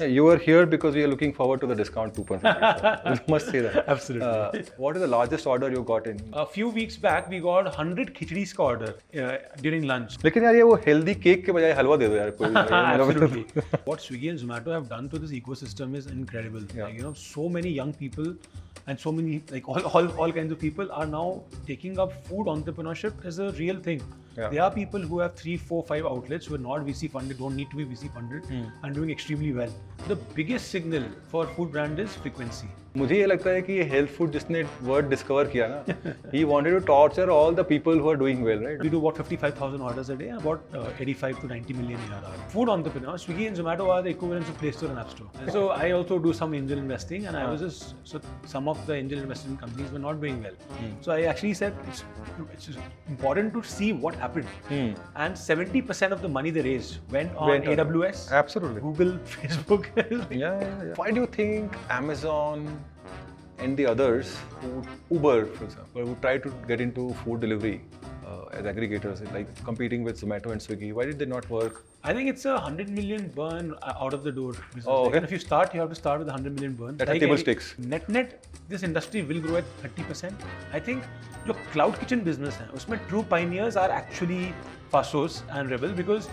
[0.00, 2.42] You are here because we are looking forward to the discount coupons.
[2.42, 3.84] you must say that.
[3.86, 4.26] Absolutely.
[4.26, 6.18] Uh, what is the largest order you got in?
[6.32, 10.16] A few weeks back, we got 100 khichdis ka order uh, during lunch.
[10.24, 13.44] लेकिन यार ये वो healthy cake के बजाय हलवा दे दो यार कोई Absolutely.
[13.84, 16.66] what Swiggy and Zomato have done to this ecosystem is incredible.
[16.74, 16.86] Yeah.
[16.86, 18.34] Like, you know, so many young people
[18.88, 22.48] and so many like all, all, all kinds of people are now taking up food
[22.56, 24.02] entrepreneurship as a real thing.
[24.36, 24.48] Yeah.
[24.48, 27.54] There are people who have three, four, five outlets who are not VC funded, don't
[27.54, 28.64] need to be VC funded, hmm.
[28.82, 29.72] and doing extremely well.
[30.08, 32.68] The biggest signal for food brand is frequency.
[32.96, 36.72] मुझे ये लगता है कि ये health food जिसने word discover किया ना ही wanted
[36.72, 40.10] to torture all the people who are doing well right we do what 55000 orders
[40.10, 44.02] a day about 85 to 90 million year our food entrepreneur Swiggy and Zomato are
[44.02, 47.24] the equivalent of Play Store and App Store so I also do some angel investing
[47.24, 48.20] and I was just so
[48.52, 50.56] some of the angel investment companies were not doing well
[51.04, 52.70] so I actually said it's
[53.10, 58.24] important to see what happened and 70% of the money they raise went on AWS
[58.34, 62.66] absolutely Google Facebook yeah yeah why do you think Amazon
[63.58, 67.80] and the others who Uber, for example, who try to get into food delivery
[68.26, 70.92] uh, as aggregators, like competing with Zomato and Swiggy?
[70.92, 71.84] Why did they not work?
[72.02, 74.52] I think it's a 100 million burn uh, out of the door.
[74.52, 74.84] Business.
[74.86, 75.14] Oh, okay.
[75.14, 76.96] Like, if you start, you have to start with 100 million burn.
[76.96, 77.74] That's like table stakes.
[77.78, 80.32] Net net, this industry will grow at 30%.
[80.72, 81.02] I think
[81.46, 84.52] your cloud kitchen business है उसमें true pioneers are actually
[84.92, 86.28] Faasos and Rebel because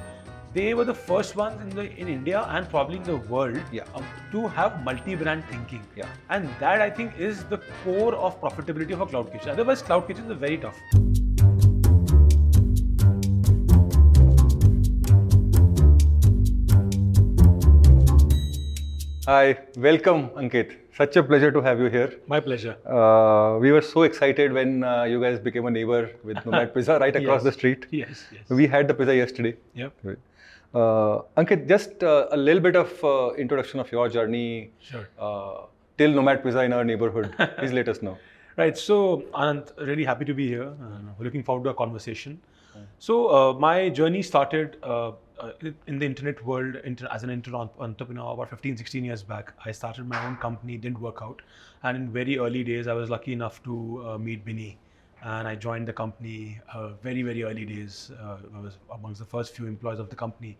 [0.53, 3.85] they were the first ones in the in India and probably in the world Yeah.
[3.95, 5.83] um, to have multi-brand thinking.
[5.95, 6.09] Yeah.
[6.29, 9.49] And that I think is the core of profitability of a cloud kitchen.
[9.49, 10.77] Otherwise, cloud kitchens are very tough.
[19.27, 20.77] Hi, welcome, Ankit.
[20.97, 22.13] Such a pleasure to have you here.
[22.27, 22.75] My pleasure.
[22.85, 26.97] Uh, we were so excited when uh, you guys became a neighbor with Nomad Pizza
[26.99, 27.43] right across Yes.
[27.43, 27.85] the street.
[27.91, 28.49] Yes, yes.
[28.49, 29.55] We had the pizza yesterday.
[29.75, 29.93] Yep.
[30.73, 35.07] Uh, Ankit, just uh, a little bit of uh, introduction of your journey Sure.
[35.19, 35.65] uh,
[35.97, 37.33] till Nomad Pizza in our neighborhood.
[37.57, 38.17] Please let us know.
[38.57, 38.77] Right.
[38.77, 40.63] So, Anand, really happy to be here.
[40.63, 42.39] and looking forward to our conversation.
[42.99, 45.51] So, uh, my journey started uh, uh,
[45.87, 49.53] in the internet world inter- as an internet entrepreneur about 15, 16 years back.
[49.65, 51.41] I started my own company, didn't work out.
[51.83, 54.77] And in very early days, I was lucky enough to uh, meet Binny.
[55.23, 58.11] And I joined the company uh, very, very early days.
[58.19, 60.57] Uh, I was amongst the first few employees of the company.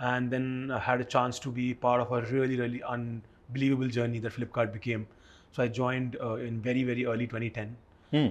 [0.00, 4.18] And then I had a chance to be part of a really, really unbelievable journey
[4.20, 5.06] that Flipkart became.
[5.52, 7.76] So I joined uh, in very, very early 2010,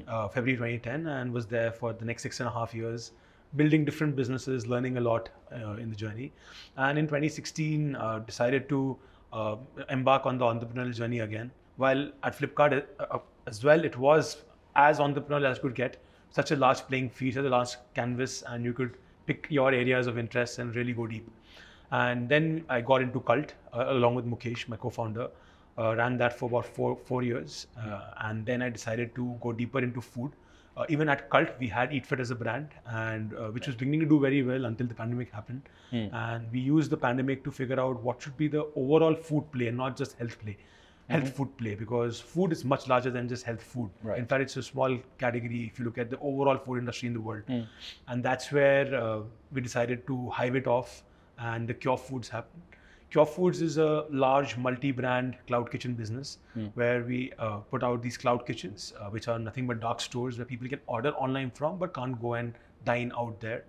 [0.08, 3.12] uh, February 2010, and was there for the next six and a half years,
[3.56, 6.32] building different businesses, learning a lot uh, in the journey.
[6.78, 8.98] And in 2016, uh, decided to
[9.34, 9.58] uh,
[9.90, 11.52] embark on the entrepreneurial journey again.
[11.76, 12.86] While at Flipkart
[13.46, 14.44] as well, it was
[14.78, 15.98] as entrepreneurial as could get.
[16.30, 20.08] Such a large playing field, such a large canvas, and you could pick your areas
[20.08, 21.30] of interest and really go deep.
[21.92, 25.30] And then I got into Cult uh, along with Mukesh, my co-founder.
[25.80, 29.52] Uh, ran that for about four four years, uh, and then I decided to go
[29.54, 30.32] deeper into food.
[30.76, 33.76] Uh, even at Cult, we had Eat Fit as a brand, and uh, which was
[33.76, 35.70] beginning to do very well until the pandemic happened.
[36.24, 39.68] And we used the pandemic to figure out what should be the overall food play,
[39.68, 40.58] and not just health play,
[41.10, 43.90] health food play, because food is much larger than just health food.
[44.04, 44.20] Right.
[44.20, 47.14] In fact, it's a small category if you look at the overall food industry in
[47.14, 47.44] the world.
[48.08, 51.04] And that's where uh, we decided to hive it off,
[51.40, 52.62] and the Cure Foods happened.
[53.10, 56.40] Cure Foods is a large multi-brand cloud kitchen business
[56.74, 60.38] where we uh, put out these cloud kitchens, uh, which are nothing but dark stores
[60.38, 62.54] where people can order online from but can't go and
[62.84, 63.64] dine out there.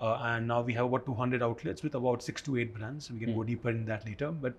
[0.00, 3.10] Uh, and now we have about 200 outlets with about six to eight brands.
[3.10, 4.30] We can go deeper in that later.
[4.30, 4.54] But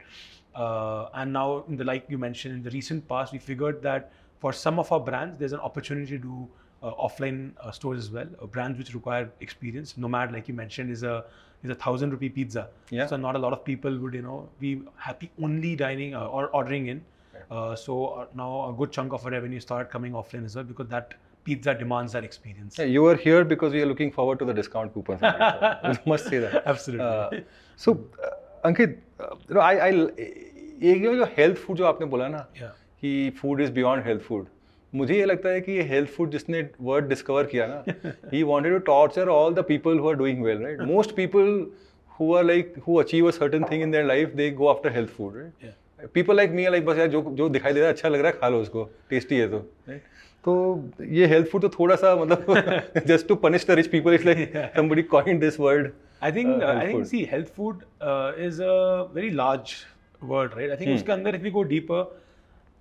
[0.54, 4.12] uh, and now, in the like you mentioned, in the recent past, we figured that
[4.40, 6.48] for some of our brands, there's an opportunity to do
[6.84, 8.28] uh, offline uh, stores as well.
[8.42, 9.98] Uh, brands which require experience.
[9.98, 11.26] Nomad, like you mentioned, is a
[11.64, 12.70] is a thousand rupee pizza.
[12.90, 13.06] Yeah.
[13.08, 16.48] So not a lot of people would you know be happy only dining uh, or
[16.48, 17.04] ordering in.
[17.50, 20.66] Uh, so uh, now a good chunk of our revenue started coming offline as well
[20.66, 21.14] because that
[21.50, 22.80] pizza demands that experience.
[22.80, 25.22] Yeah, you are here because we are looking forward to the discount coupons.
[25.92, 26.62] you must say that.
[26.66, 27.06] Absolutely.
[27.06, 27.42] Uh,
[27.80, 29.92] so, uh, Ankit, uh, you know, I, I,
[30.82, 32.76] एक जो health food जो आपने बोला ना Yeah.
[33.02, 34.46] कि food is beyond health food
[34.94, 37.84] मुझे ये लगता है कि ये हेल्थ फ़ूड जिसने वर्ड डिस्कवर किया ना
[38.34, 41.50] ही wanted to torture all the people who are doing well right most people
[42.20, 45.10] who are like who achieve a certain thing in their life they go after health
[45.18, 48.10] food right people like me like बस यार जो जो दिखाई दे रहा है अच्छा
[48.10, 49.60] लग रहा है खा लो उसको टेस्टी है तो
[49.90, 50.02] right?
[50.46, 50.54] तो
[51.12, 55.04] ये हेल्थ तो थोड़ा सा मतलब just to punish the rich people it's like somebody
[55.14, 55.92] coin this word
[56.24, 57.84] I think I think see health food
[58.48, 58.76] is a
[59.16, 59.74] very large
[60.24, 62.20] word right I think उसके अंदर इफ़ वी गो डीपर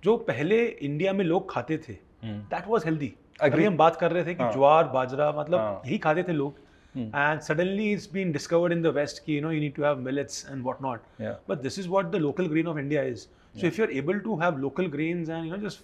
[0.03, 4.25] जो पहले India में लोग खाते थे that was healthy अभी हम बात कर रहे
[4.25, 4.51] थे कि हाँ.
[4.53, 5.81] ज्वार बाजरा मतलब हाँ.
[5.85, 6.55] यही खाते थे लोग।
[6.95, 9.99] And suddenly it's been discovered in the west की you know you need to have
[10.01, 13.67] millets and what not but this is what the local green of India is so
[13.67, 15.83] if you are able to have local green and you know just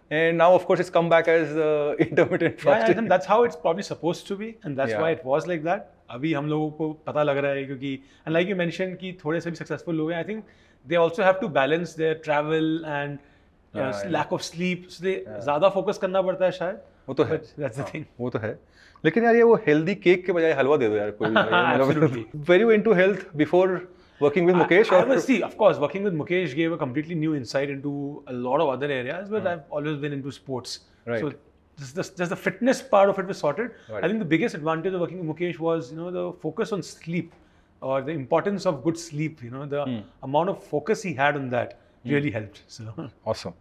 [0.10, 3.38] and now of course it's come back as uh, intermittent Yeah, fasting and that's how
[3.46, 5.00] it's probably supposed to be, and that's Yeah.
[5.04, 5.92] why it was like that.
[6.16, 9.40] अभी हम लोगों को पता लग रहा है क्योंकि and like you mentioned कि थोड़े
[9.40, 10.44] से भी successful लोग हैं, I think
[10.90, 12.68] they also have to balance their travel
[12.98, 14.12] and uh, Yeah, yeah.
[14.18, 14.86] lack of sleep.
[14.96, 15.16] So they
[15.48, 16.78] ज़्यादा focus करना पड़ता है शायद.
[17.08, 18.04] वो तो है But that's the thing.
[18.20, 18.58] वो तो है
[19.04, 22.24] लेकिन यार ये वो हेल्दी केक के बजाय हलवा दे दो यार कोई Absolutely.
[22.50, 23.76] Very into health before
[24.21, 24.91] working with Mukesh?
[24.91, 28.23] I, I was, see, of course, working with Mukesh gave a completely new insight into
[28.27, 29.47] a lot of other areas, but mm.
[29.47, 30.79] I've always been into sports.
[31.05, 31.19] Right.
[31.19, 31.33] So
[31.79, 33.71] just the, just the fitness part of it was sorted.
[33.89, 34.03] Right.
[34.03, 36.83] I think the biggest advantage of working with Mukesh was, you know, the focus on
[36.83, 37.33] sleep
[37.81, 39.43] or the importance of good sleep.
[39.43, 40.03] You know, the mm.
[40.23, 42.11] amount of focus he had on that hmm.
[42.11, 42.61] really helped.
[42.67, 43.53] So Awesome.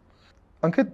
[0.62, 0.92] Ankit,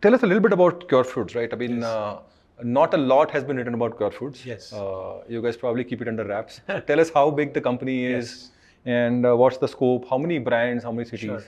[0.00, 1.52] tell us a little bit about Cure Foods, right?
[1.52, 1.84] I mean, yes.
[1.84, 2.20] uh,
[2.62, 4.46] not a lot has been written about Cure Foods.
[4.46, 4.72] Yes.
[4.72, 6.60] Uh, you guys probably keep it under wraps.
[6.86, 8.50] Tell us how big the company is, yes
[8.86, 11.26] and uh, what's the scope, how many brands, how many cities.
[11.26, 11.44] Sure.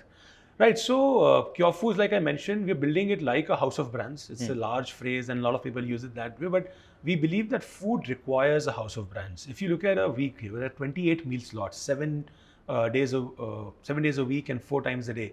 [0.58, 0.76] Right.
[0.76, 4.28] So, uh, Cure Foods, like I mentioned, we're building it like a house of brands.
[4.28, 6.48] It's a large phrase, and a lot of people use it that way.
[6.48, 6.74] But
[7.04, 9.46] we believe that food requires a house of brands.
[9.48, 12.28] If you look at a week, there are at 28 meal slots, seven
[12.68, 15.32] uh, days of uh, seven days a week, and four times a day.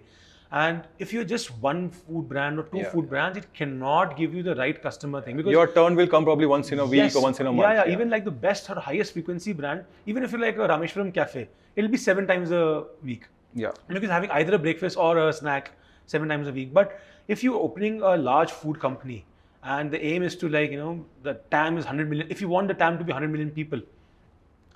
[0.52, 2.90] And if you're just one food brand or two Yeah.
[2.90, 6.24] food brands, it cannot give you the right customer thing because Your turn will come
[6.24, 7.16] probably once in a week Yes.
[7.16, 7.62] or once in a month.
[7.68, 7.88] yeah, month.
[7.88, 11.12] Yeah, Even like the best or highest frequency brand, even if you're like a Rameshwaram
[11.12, 13.72] cafe, it'll be seven times a week yeah.
[13.88, 15.72] because having either a breakfast or a snack
[16.06, 16.72] seven times a week.
[16.72, 19.24] But if you're opening a large food company
[19.64, 22.48] and the aim is to like you know the TAM is 100 million, if you
[22.48, 23.80] want the TAM to be 100 million people,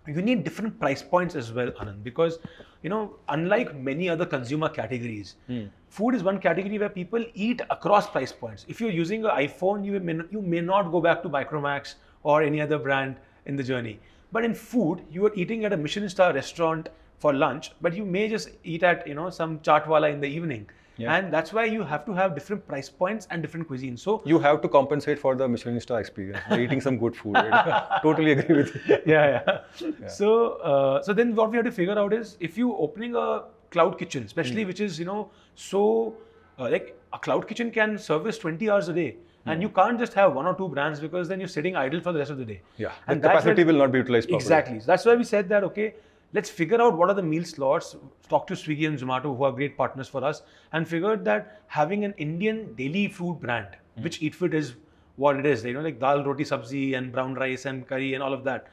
[0.06, 2.38] you need different price points as well, Anand, because
[2.82, 5.64] you know unlike many other consumer categories, hmm.
[5.88, 8.64] food is one category where people eat across price points.
[8.68, 12.42] If you're using an iPhone, you may you may not go back to Micromax or
[12.42, 13.16] any other brand
[13.46, 13.98] in the journey.
[14.32, 16.88] But in food, you are eating at a Michelin star restaurant
[17.18, 20.68] for lunch, but you may just eat at you know some chaatwala in the evening.
[21.00, 21.16] Yeah.
[21.16, 24.00] And that's why you have to have different price points and different cuisines.
[24.00, 27.34] So You have to compensate for the Michelin star experience by eating some good food.
[27.34, 28.00] Right?
[28.02, 28.98] totally agree with you.
[29.06, 30.08] yeah, yeah.
[30.08, 30.32] So,
[30.72, 33.98] uh, so then what we have to figure out is if you opening a cloud
[33.98, 36.14] kitchen, especially which is you know so
[36.58, 39.16] uh, like a cloud kitchen can service 20 hours a day,
[39.46, 42.12] and you can't just have one or two brands because then you're sitting idle for
[42.12, 42.60] the rest of the day.
[42.76, 42.92] Yeah.
[43.06, 44.44] and the capacity when- will not be utilized properly.
[44.44, 44.80] Exactly.
[44.80, 45.94] So that's why we said that okay,
[46.32, 47.96] let's figure out what are the meal slots.
[48.28, 50.42] Talk to Swiggy and Zomato, who are great partners for us,
[50.72, 54.02] and figured that having an Indian daily food brand, hmm.
[54.02, 54.74] which EatFit is
[55.16, 58.22] what it is, you know, like dal, roti, sabzi, and brown rice and curry and
[58.22, 58.68] all of that.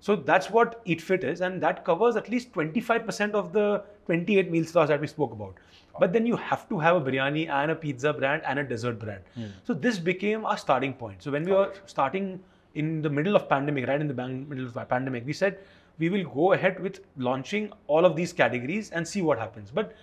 [0.00, 4.64] So that's what EatFit is, and that covers at least 25% of the 28 meal
[4.64, 5.54] slots that we spoke about.
[6.00, 8.98] But then you have to have a biryani and a pizza brand and a dessert
[8.98, 9.22] brand.
[9.34, 9.44] Hmm.
[9.62, 11.22] So this became our starting point.
[11.22, 12.40] So when we were starting
[12.74, 15.58] in the middle of pandemic, right in the middle of the pandemic, we said
[15.98, 19.70] we will go ahead with launching all of these categories and see what happens.
[19.70, 19.94] But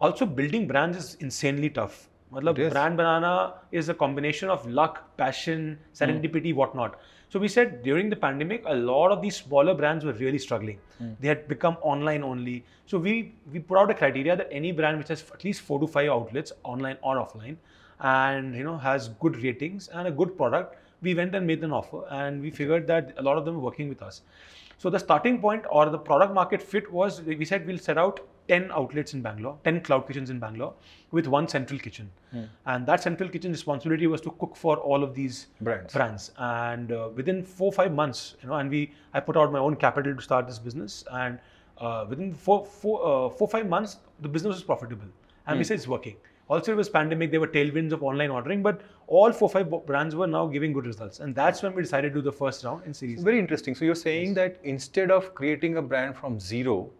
[0.00, 2.08] also building brands is insanely tough.
[2.34, 2.72] Is.
[2.72, 6.58] brand banana is a combination of luck, passion, serendipity, hmm.
[6.58, 6.98] whatnot.
[7.28, 10.78] So we said during the pandemic, a lot of these smaller brands were really struggling.
[10.98, 11.12] Hmm.
[11.20, 12.64] They had become online only.
[12.86, 15.78] So we we put out a criteria that any brand which has at least four
[15.80, 17.56] to five outlets, online or offline,
[18.00, 21.72] and you know has good ratings and a good product, we went and made an
[21.72, 24.22] offer, and we figured that a lot of them were working with us.
[24.82, 28.18] So the starting point or the product market fit was we said we'll set out
[28.48, 30.74] 10 outlets in Bangalore, 10 cloud kitchens in Bangalore
[31.12, 32.10] with one central kitchen.
[32.66, 35.92] And that central kitchen responsibility was to cook for all of these Brands.
[35.92, 36.32] brands.
[36.36, 39.76] And uh, within four five months, you know, and we I put out my own
[39.76, 41.04] capital to start this business.
[41.12, 41.38] And
[41.78, 45.06] uh, within four four uh, four five months, the business was profitable.
[45.46, 46.16] And we said it's working.
[46.48, 47.30] Also, it was pandemic.
[47.30, 50.86] There were tailwinds of online ordering, but all four five brands were now giving good
[50.86, 51.20] results.
[51.20, 53.22] And that's when we decided to do the first round in series.
[53.22, 53.74] Very interesting.
[53.74, 56.90] So you're saying that instead of creating a brand from zero,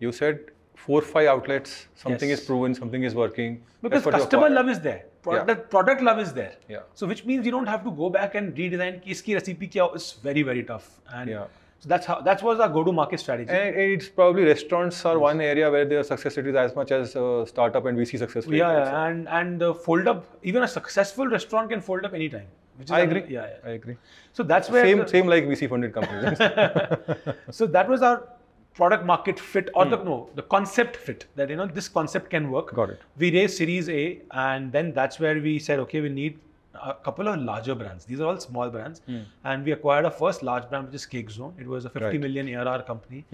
[0.00, 0.40] you said
[0.74, 2.40] four, five outlets, something Yes.
[2.40, 3.62] is proven, something is working.
[3.82, 5.04] Because That's what you customer love is there.
[5.22, 5.64] Product, Yeah.
[5.76, 6.52] product love is there.
[6.68, 6.80] Yeah.
[6.94, 9.94] So which means you don't have to go back and redesign ki iski recipe kya.
[9.94, 10.88] It's very very tough.
[11.12, 11.44] And Yeah.
[11.80, 13.50] So that's how that was our go-to-market strategy.
[13.50, 17.16] And it's probably restaurants are one area where their success rate is as much as
[17.16, 18.58] uh, startup and VC success rate.
[18.58, 20.26] yeah, yeah, and and uh, fold up.
[20.42, 22.46] Even a successful restaurant can fold up anytime.
[22.76, 23.24] Which is I agree.
[23.28, 23.70] Yeah, yeah.
[23.70, 23.96] I agree.
[24.34, 26.38] So that's where Same, the- same like VC funded companies.
[27.50, 28.28] so that was our
[28.74, 32.50] product market fit or the no the concept fit that you know this concept can
[32.50, 32.74] work.
[32.74, 33.00] Got it.
[33.16, 36.38] We raised Series A, and then that's where we said, okay, we need
[36.82, 38.04] a couple of larger brands.
[38.04, 39.00] These are all small brands,
[39.44, 41.54] and we acquired our first large brand, which is Cake Zone.
[41.58, 42.20] It was a 50 Right.
[42.20, 43.24] million ARR company,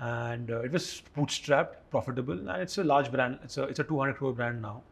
[0.00, 3.38] and uh, it was bootstrapped, profitable, and it's a large brand.
[3.44, 4.82] It's a it's a 200 crore brand now,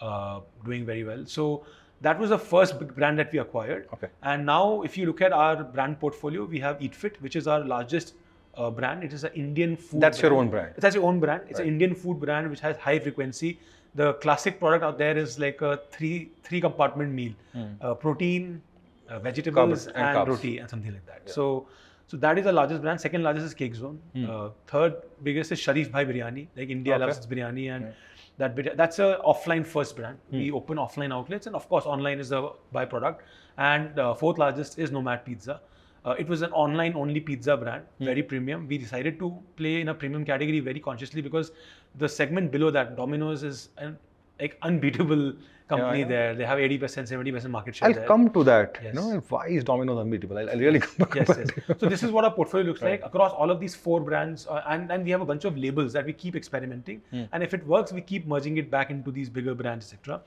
[0.00, 1.24] uh, doing very well.
[1.26, 1.64] So
[2.00, 3.88] that was the first big brand that we acquired.
[3.94, 4.08] Okay.
[4.22, 7.60] And now, if you look at our brand portfolio, we have EatFit, which is our
[7.64, 8.14] largest
[8.56, 9.04] uh, brand.
[9.04, 10.00] It is an Indian food.
[10.00, 10.74] That's your own brand.
[10.78, 11.42] That's your own brand.
[11.48, 13.58] It's an Indian food brand which has high frequency.
[13.94, 17.32] The classic product out there is like a three three compartment meal,
[17.80, 18.62] uh, protein,
[19.08, 20.28] uh, vegetables, and and, carbs.
[20.28, 21.28] roti, and something like that.
[21.30, 21.66] So.
[22.08, 23.00] So that is the largest brand.
[23.00, 23.98] Second largest is Cake Zone.
[24.28, 26.46] Uh, third biggest is Sharief Bhai Biryani.
[26.56, 27.00] Like India Okay.
[27.04, 27.94] loves its biryani, and
[28.36, 30.18] that bit, that's a offline first brand.
[30.30, 33.20] We open offline outlets, and of course, online is the byproduct.
[33.56, 35.60] And uh, fourth largest is Nomad Pizza.
[36.04, 38.68] Uh, it was an online only pizza brand, very premium.
[38.68, 41.52] We decided to play in a premium category very consciously because
[41.96, 43.98] the segment below that, Domino's, is an
[44.40, 45.34] like unbeatable
[45.68, 46.08] company yeah.
[46.08, 46.34] there.
[46.34, 48.06] They have 80%, 70% market share I'll there.
[48.06, 48.78] come to that.
[48.82, 48.94] Yes.
[48.94, 50.38] You know, why is Domino's unbeatable?
[50.38, 51.14] I'll, I'll really come back.
[51.14, 51.50] yes, to yes.
[51.68, 51.80] that.
[51.80, 54.62] So this is what our portfolio looks like across all of these four brands, uh,
[54.68, 57.24] and and we have a bunch of labels that we keep experimenting, Hmm.
[57.32, 60.20] and if it works, we keep merging it back into these bigger brands, etc.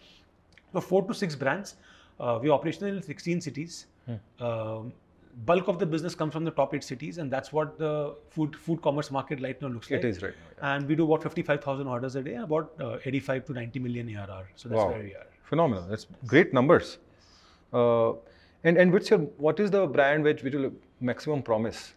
[0.74, 1.76] So four to six brands.
[2.20, 3.88] Uh, we operational in 16 cities.
[4.06, 4.44] Hmm.
[4.46, 4.94] Um,
[5.44, 8.56] bulk of the business comes from the top eight cities, and that's what the food
[8.56, 10.00] food commerce market right now looks like.
[10.00, 10.34] It is right.
[10.34, 10.76] now, yeah.
[10.76, 14.50] And we do about 55,000 orders a day, about uh, 85 to 90 million ARR.
[14.56, 14.90] So that's Wow.
[14.92, 15.28] where we are.
[15.44, 15.88] Phenomenal.
[15.90, 16.98] That's great numbers.
[17.74, 18.14] Uh,
[18.64, 21.94] and and which your what is the brand which which will maximum promise?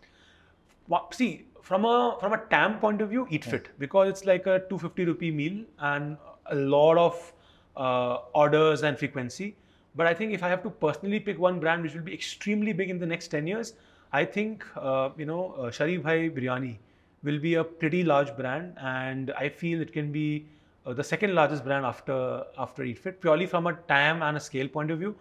[1.13, 4.59] See from a from a TAM point of view, eat fit because it's like a
[4.69, 6.17] 250 rupee meal and
[6.47, 7.33] a lot of
[7.77, 9.57] uh, orders and frequency.
[9.95, 12.73] But I think if I have to personally pick one brand which will be extremely
[12.73, 13.75] big in the next 10 years,
[14.13, 16.77] I think uh, you know uh, Sharief Bhai Biryani
[17.23, 20.47] will be a pretty large brand, and I feel it can be
[20.87, 24.69] uh, the second largest brand after after EatFit purely from a TAM and a scale
[24.69, 25.15] point of view.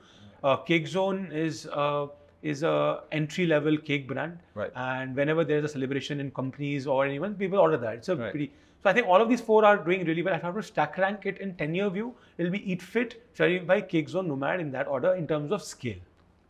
[0.44, 2.08] Uh, Cake Zone is uh,
[2.44, 4.72] is a entry level cake brand, Right.
[4.76, 7.96] and whenever there's a celebration in companies or anyone, people order that.
[7.96, 8.32] It's a Right.
[8.32, 8.52] pretty.
[8.84, 10.36] So I think all of these four are doing really well.
[10.36, 13.24] If I have to stack rank it in 10 year view, it'll be Eat Fit,
[13.36, 15.98] Sharief Bhai, Cake Zone, Nomad in that order in terms of scale.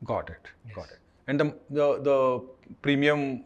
[0.03, 0.51] Got it.
[0.73, 0.99] Got it.
[1.27, 2.41] And the the the
[2.81, 3.43] premium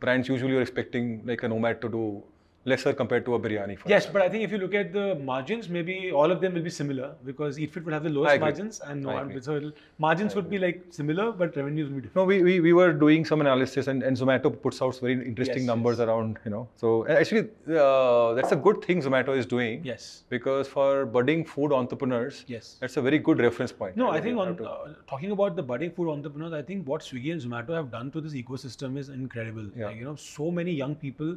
[0.00, 2.22] brands usually you're expecting like a nomad to do
[2.64, 3.78] lesser compared to a biryani.
[3.78, 6.54] For Yes, but I think if you look at the margins, maybe all of them
[6.54, 10.48] will be similar because EatFit would have the lowest margins and no, so margins would
[10.48, 12.16] be like similar, but revenues would be different.
[12.16, 15.58] No, we, we, we were doing some analysis and, and Zomato puts out very interesting
[15.58, 16.68] Yes, numbers around, you know.
[16.76, 19.80] So actually, uh, that's a good thing Zomato is doing.
[19.84, 20.24] Yes.
[20.28, 22.76] Because for budding food entrepreneurs, Yes.
[22.80, 23.96] that's a very good reference point.
[23.96, 24.16] No, right?
[24.16, 27.32] I think on to- uh, talking about the budding food entrepreneurs, I think what Swiggy
[27.32, 29.68] and Zomato have done to this ecosystem is incredible.
[29.76, 29.86] Yeah.
[29.86, 31.36] Like, you know, so many young people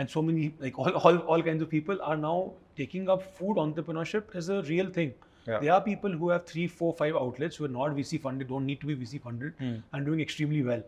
[0.00, 2.36] and so many like all, all, all kinds of people are now
[2.76, 5.12] taking up food entrepreneurship as a real thing.
[5.46, 5.58] Yeah.
[5.64, 8.66] There are people who have three, four, five outlets who are not VC funded, don't
[8.70, 9.76] need to be VC funded, Hmm.
[9.92, 10.82] and doing extremely well.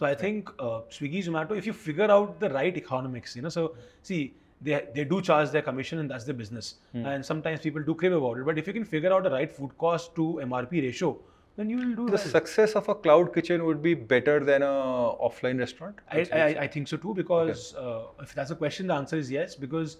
[0.00, 3.48] So I think uh, Swiggy, Zomato, if you figure out the right economics, you know,
[3.48, 4.20] so see,
[4.60, 6.74] they, they do charge their commission and that's their business.
[6.92, 7.06] Hmm.
[7.12, 8.46] And sometimes people do crave about it.
[8.50, 11.16] But if you can figure out the right food cost to MRP ratio,
[11.56, 12.18] then you will do the well.
[12.18, 15.96] success of a cloud kitchen would be better than a offline restaurant.
[16.10, 19.30] I, I, I think so too because uh, if that's a question, the answer is
[19.30, 19.54] yes.
[19.54, 19.96] Because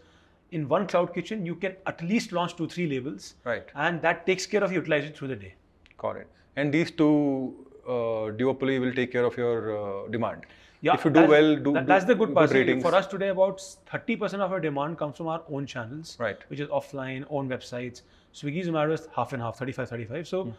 [0.53, 3.65] in one cloud kitchen, you can at least launch two, three labels, Right.
[3.75, 5.55] and that takes care of utilization through the day.
[5.99, 6.29] Got it.
[6.57, 10.43] And these two uh, duopoly will take care of your uh, demand.
[10.83, 12.51] Yeah, if you do well, do, that- do that's the good part.
[12.51, 16.37] For us today, about 30% of our demand comes from our own channels, Right.
[16.49, 18.03] which is offline, own websites.
[18.35, 20.29] Swiggy, Zomato is half and half, 35, 35.
[20.29, 20.55] So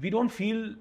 [0.00, 0.74] we don't feel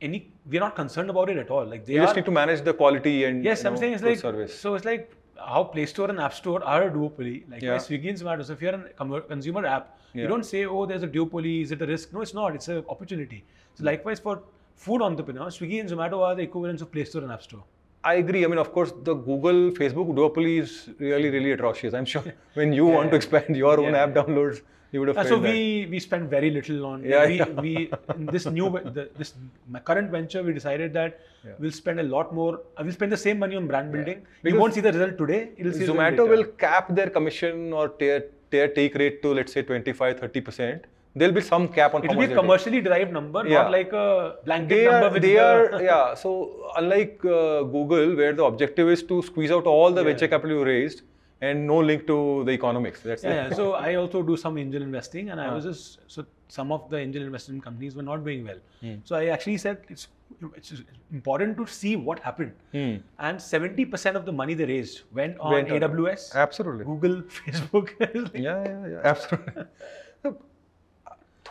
[0.00, 1.64] any, we're not concerned about it at all.
[1.64, 4.02] Like they you just need to manage the quality and Yes, I'm know, saying it's
[4.02, 4.58] like service.
[4.58, 4.74] so.
[4.74, 7.48] It's like how Play Store and App Store are a duopoly.
[7.50, 7.76] Like Yeah.
[7.76, 8.44] Swiggy and Zomato.
[8.44, 10.22] So if you're a consumer app, Yeah.
[10.22, 11.62] you don't say, "Oh, there's a duopoly.
[11.62, 12.54] Is it a risk?" No, it's not.
[12.54, 13.44] It's an opportunity.
[13.74, 13.86] So hmm.
[13.86, 14.42] likewise for
[14.74, 17.64] food entrepreneurs, Swiggy and Zomato are the equivalents of Play Store and App Store.
[18.04, 18.44] I agree.
[18.44, 21.92] I mean, of course, the Google, Facebook duopoly is really, really atrocious.
[21.92, 22.22] I'm sure
[22.54, 24.04] when you want to expand your own Yeah.
[24.04, 24.60] app downloads,
[24.92, 25.16] you would have.
[25.16, 25.52] Felt so that.
[25.52, 27.60] we we spend very little on Yeah, we, yeah.
[27.66, 29.34] we in this new the, this
[29.68, 31.52] my current venture we decided that Yeah.
[31.62, 34.58] we'll spend a lot more uh, we'll spend the same money on brand building Because
[34.60, 38.18] won't see the result today it'll see Zomato will cap their commission or their,
[38.54, 40.80] their take rate to let's say 25 30%.
[41.18, 43.62] There'll be some cap on it'll be a commercially derived number Yeah.
[43.62, 44.06] not like a
[44.46, 46.14] blanket They number are, with they the, are, yeah.
[46.14, 46.30] So
[46.76, 50.10] unlike uh, Google, where the objective is to squeeze out all the Yeah.
[50.10, 51.02] venture capital you raised
[51.41, 53.01] and no link to the economics.
[53.01, 53.49] That's yeah, it.
[53.49, 53.55] yeah.
[53.55, 56.97] So I also do some angel investing, and I was just so some of the
[56.97, 58.59] angel investment companies were not doing well.
[58.81, 58.95] Hmm.
[59.03, 60.07] So I actually said it's
[60.55, 60.73] it's
[61.11, 62.53] important to see what happened.
[62.73, 62.97] Hmm.
[63.19, 66.85] And 70% of the money they raised went on Went on- AWS, Absolutely.
[66.85, 67.91] Google, Facebook.
[68.35, 70.31] या या या absolutely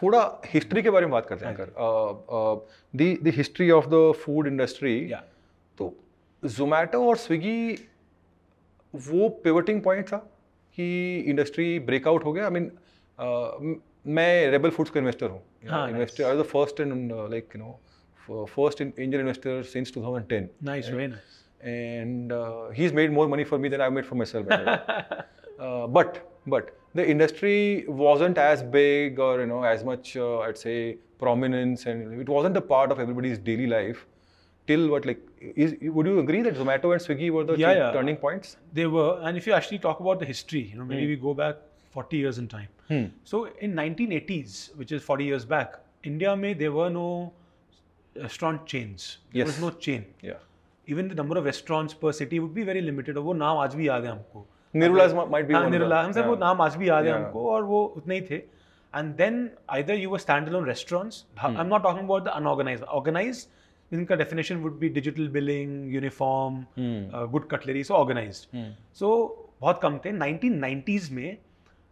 [0.03, 1.73] थोड़ा history के बारे में बात करते हैं अगर
[2.97, 5.23] the the history of the food industry yeah.
[5.79, 5.95] तो
[6.45, 7.59] जोमेटो और स्विगी
[9.10, 10.18] वो पेवर्टिंग पॉइंट था
[10.78, 10.88] कि
[11.28, 12.44] इंडस्ट्री ब्रेकआउट हो गया.
[12.44, 12.74] I I mean mean,
[13.20, 15.42] uh, मैं रेबल फूड्स का इन्वेस्टर हूँ.
[15.64, 20.50] Investor I the first and like you know first in angel investor since 2010 ten
[21.64, 22.34] and
[22.78, 24.48] he is made more money for me than I made for myself
[25.98, 26.18] but
[26.50, 30.76] but the industry wasn't as big और you know as much at say
[31.20, 34.06] prominence and it wasn't a part of everybody's daily life
[34.67, 35.21] till what like
[35.67, 37.93] is would you agree that Zomato and Swiggy were the Yeah, tu- yeah.
[37.93, 38.57] turning points?
[38.73, 41.35] They were, and if you actually talk about the history, you know, maybe we go
[41.35, 41.57] back
[41.91, 42.69] 40 years in time.
[42.89, 43.07] Hmm.
[43.25, 47.33] So in 1980s, which is 40 years back, India में there were no
[48.23, 49.09] restaurant chains.
[49.33, 49.47] There Yes.
[49.47, 50.05] was no chain.
[50.23, 50.47] Yeah.
[50.87, 53.17] Even the number of restaurants per city would be very limited.
[53.17, 54.47] और वो नाम आज भी याद है हमको.
[54.77, 55.65] Nirula's mi- might be हाँ one.
[55.65, 56.41] of the- निरुला हमसे वो yeah.
[56.41, 57.25] नाम आज भी याद है Yeah.
[57.25, 58.43] हमको और वो उतने ही थे.
[58.95, 59.35] And then
[59.79, 61.19] either you were standalone restaurants.
[61.41, 61.57] Hmm.
[61.57, 62.85] I'm not talking about the unorganized.
[63.01, 63.49] Organized,
[63.94, 66.66] इनका definition would be digital billing uniform
[67.32, 68.48] good cutlery so organize
[69.00, 69.10] so
[69.62, 71.38] बहुत कम थे। 1990s में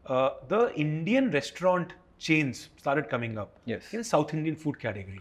[0.08, 5.20] the Indian restaurant chains start coming up in South Indian food category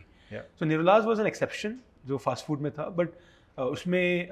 [0.58, 4.28] so Nirula's was an exception जो fast food में था but uh, उसमें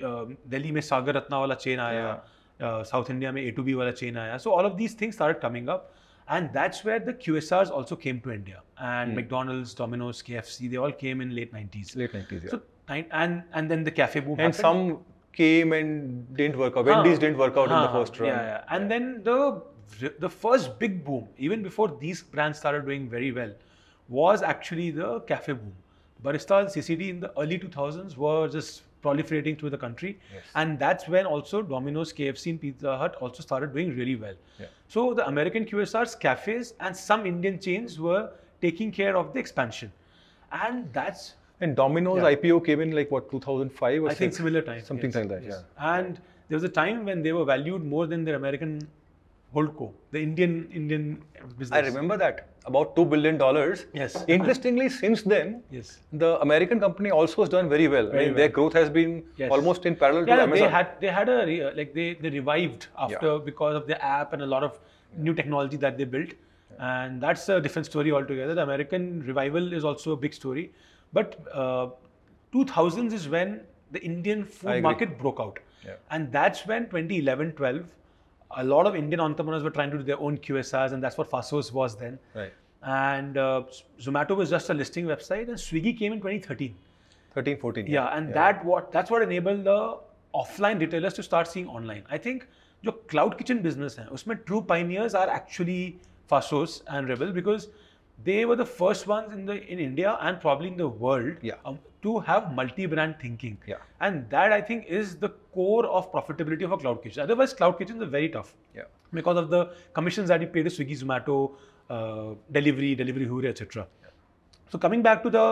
[0.00, 2.24] Delhi uh, uh, में सागर रत्ना वाला चेन आया
[2.62, 5.38] साउथ इंडिया में ए टू बी वाला चेन आया। So all of these things start
[5.40, 5.92] coming up
[6.30, 9.16] and that's where the QSRs also came to India and hmm.
[9.16, 11.96] McDonald's, Domino's, KFC they all came in late 90s.
[11.96, 12.44] Late 90s.
[12.44, 12.50] Yeah.
[12.50, 14.54] So and and then the cafe boom and happened.
[14.54, 14.98] some
[15.32, 16.86] came and didn't work out.
[16.86, 17.20] Wendy's ah.
[17.20, 18.28] didn't work out in the ah, first run.
[18.28, 18.64] Yeah, yeah.
[18.70, 19.62] And then the
[20.18, 23.52] the first big boom, even before these brands started doing very well,
[24.08, 25.72] was actually the cafe boom.
[26.22, 30.44] Barista and CCD in the early 2000s were just proliferating through the country, Yes.
[30.54, 34.34] and that's when also Domino's, KFC, and Pizza Hut also started doing really well.
[34.58, 34.66] Yeah.
[34.88, 39.92] So the American QSRs, cafes, and some Indian chains were taking care of the expansion,
[40.52, 42.28] and that's And Domino's Yeah.
[42.34, 44.82] IPO came in like what 2005 or I think similar time.
[44.84, 45.42] Something yes, like that.
[45.42, 45.64] yes.
[45.76, 45.94] Yeah.
[45.98, 48.76] And there was a time when they were valued more than their American
[49.54, 51.22] holdco, the Indian Indian
[51.58, 51.72] business.
[51.72, 53.86] I remember that about two billion dollars.
[53.94, 54.16] Yes.
[54.28, 55.92] Interestingly, since then, Yes.
[56.12, 58.08] the American company also has done very well.
[58.08, 59.50] I Very mean, their growth has been Yes.
[59.50, 60.66] almost in parallel Yeah, to Amazon.
[60.66, 61.38] they had they had a
[61.78, 64.78] like they they revived after because of the app and a lot of
[65.28, 66.34] new technology that they built,
[66.78, 68.54] and that's a different story altogether.
[68.60, 70.66] The American revival is also a big story,
[71.12, 71.86] but uh,
[72.52, 73.60] 2000s is when
[73.92, 75.96] the Indian food market broke out, Yeah.
[76.10, 77.94] and that's when 2011 12
[78.56, 81.30] a lot of Indian entrepreneurs were trying to do their own QSRs, and that's what
[81.30, 82.18] Faasos was then.
[82.34, 82.52] Right.
[82.82, 83.64] And uh,
[84.00, 86.74] Zomato was just a listing website, and Swiggy came in 2013.
[87.34, 87.86] 13, 14.
[87.86, 88.16] Yeah, yeah.
[88.16, 88.34] and yeah.
[88.34, 89.98] that what that's what enabled the
[90.34, 92.04] offline retailers to start seeing online.
[92.10, 92.46] I think
[92.84, 95.98] the cloud kitchen business है उसमें true pioneers are actually
[96.30, 97.68] Faasos and Rebel because
[98.24, 101.54] they were the first ones in the in India and probably in the world Yeah.
[101.64, 103.58] um, to have multi-brand thinking.
[103.66, 103.76] Yeah.
[104.00, 107.22] And that I think is the core of profitability of a cloud kitchen.
[107.22, 108.84] Otherwise, cloud kitchens are very tough Yeah.
[109.12, 109.62] because of the
[109.94, 111.38] commissions that you pay to Swiggy, Zomato,
[111.90, 113.86] uh, delivery, delivery Hure, etc.
[114.70, 115.46] So coming back to the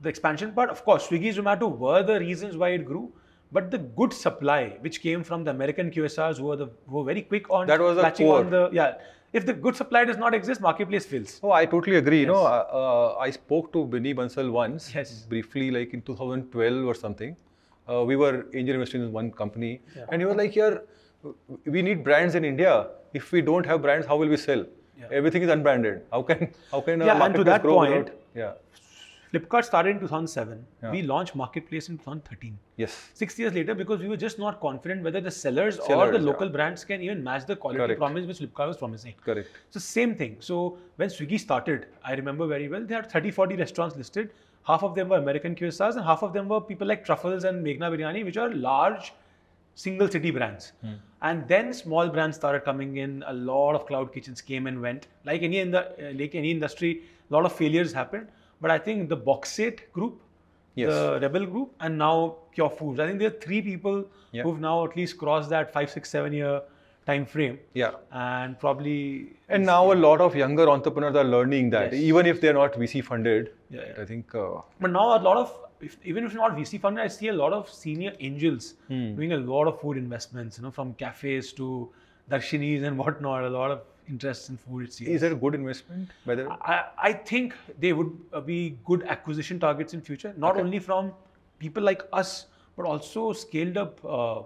[0.00, 3.12] the expansion part, of course, Swiggy, Zomato were the reasons why it grew,
[3.52, 7.04] but the good supply which came from the American QSRs who were the who were
[7.04, 8.40] very quick on That was the core.
[8.40, 8.94] on the yeah.
[9.38, 11.40] If the good supply does not exist, marketplace fails.
[11.42, 12.20] Oh, I totally agree.
[12.20, 15.12] You know, uh, uh, I spoke to Binny Bansal once, Yes.
[15.32, 17.36] briefly, like in 2012 or something.
[17.88, 20.06] Uh, we were angel investing in one company, Yeah.
[20.10, 20.82] and he was like, "Here,
[21.76, 22.74] we need brands in India.
[23.22, 24.64] If we don't have brands, how will we sell?
[25.00, 25.08] Yeah.
[25.20, 25.98] Everything is unbranded.
[26.14, 28.52] How can how can Yeah, and to that grow point- Yeah.
[29.34, 30.64] Flipkart started in 2007.
[30.82, 30.90] Yeah.
[30.90, 32.58] We launched marketplace in 2013.
[32.76, 33.10] Yes.
[33.14, 36.18] Six years later, because we were just not confident whether the sellers, or Sellers, the
[36.18, 36.24] yeah.
[36.24, 37.98] local brands can even match the quality Correct.
[37.98, 39.14] promise which Flipkart was promising.
[39.24, 39.48] Correct.
[39.70, 40.36] So same thing.
[40.40, 44.30] So when Swiggy started, I remember very well, they had 30, 40 restaurants listed.
[44.62, 47.64] Half of them were American QSRs and half of them were people like Truffles and
[47.64, 49.12] Meghna Biryani, which are large
[49.74, 50.72] single city brands.
[50.80, 50.94] Hmm.
[51.22, 53.24] And then small brands started coming in.
[53.26, 55.08] A lot of cloud kitchens came and went.
[55.24, 58.28] Like any in the uh, like any industry, a lot of failures happened.
[58.64, 60.20] But I think the Box8 group,
[60.82, 60.90] Yes.
[60.92, 62.98] the Rebel group, and now Cure Foods.
[62.98, 63.98] I think there are three people
[64.36, 64.42] Yeah.
[64.44, 66.54] who've now at least crossed that five, six, seven year
[67.10, 67.90] time frame Yeah.
[68.20, 68.96] and probably
[69.50, 72.00] And now a lot of younger entrepreneurs are learning that, Yes.
[72.12, 73.50] even if they're not VC funded.
[73.68, 74.02] Yeah, yeah.
[74.02, 74.34] I think.
[74.34, 75.52] Uh, but now a lot of
[75.88, 79.06] if, even if not VC funded, I see a lot of senior angels Hmm.
[79.20, 80.56] doing a lot of food investments.
[80.58, 81.68] You know, from cafes to
[82.34, 83.44] darshinis and whatnot.
[83.44, 84.88] A lot of interests in food.
[85.00, 86.10] Is it a good investment?
[86.24, 88.12] Whether I, I think they would
[88.46, 91.12] be good acquisition targets in future, not only from
[91.58, 94.42] people like us, but also scaled up uh, uh,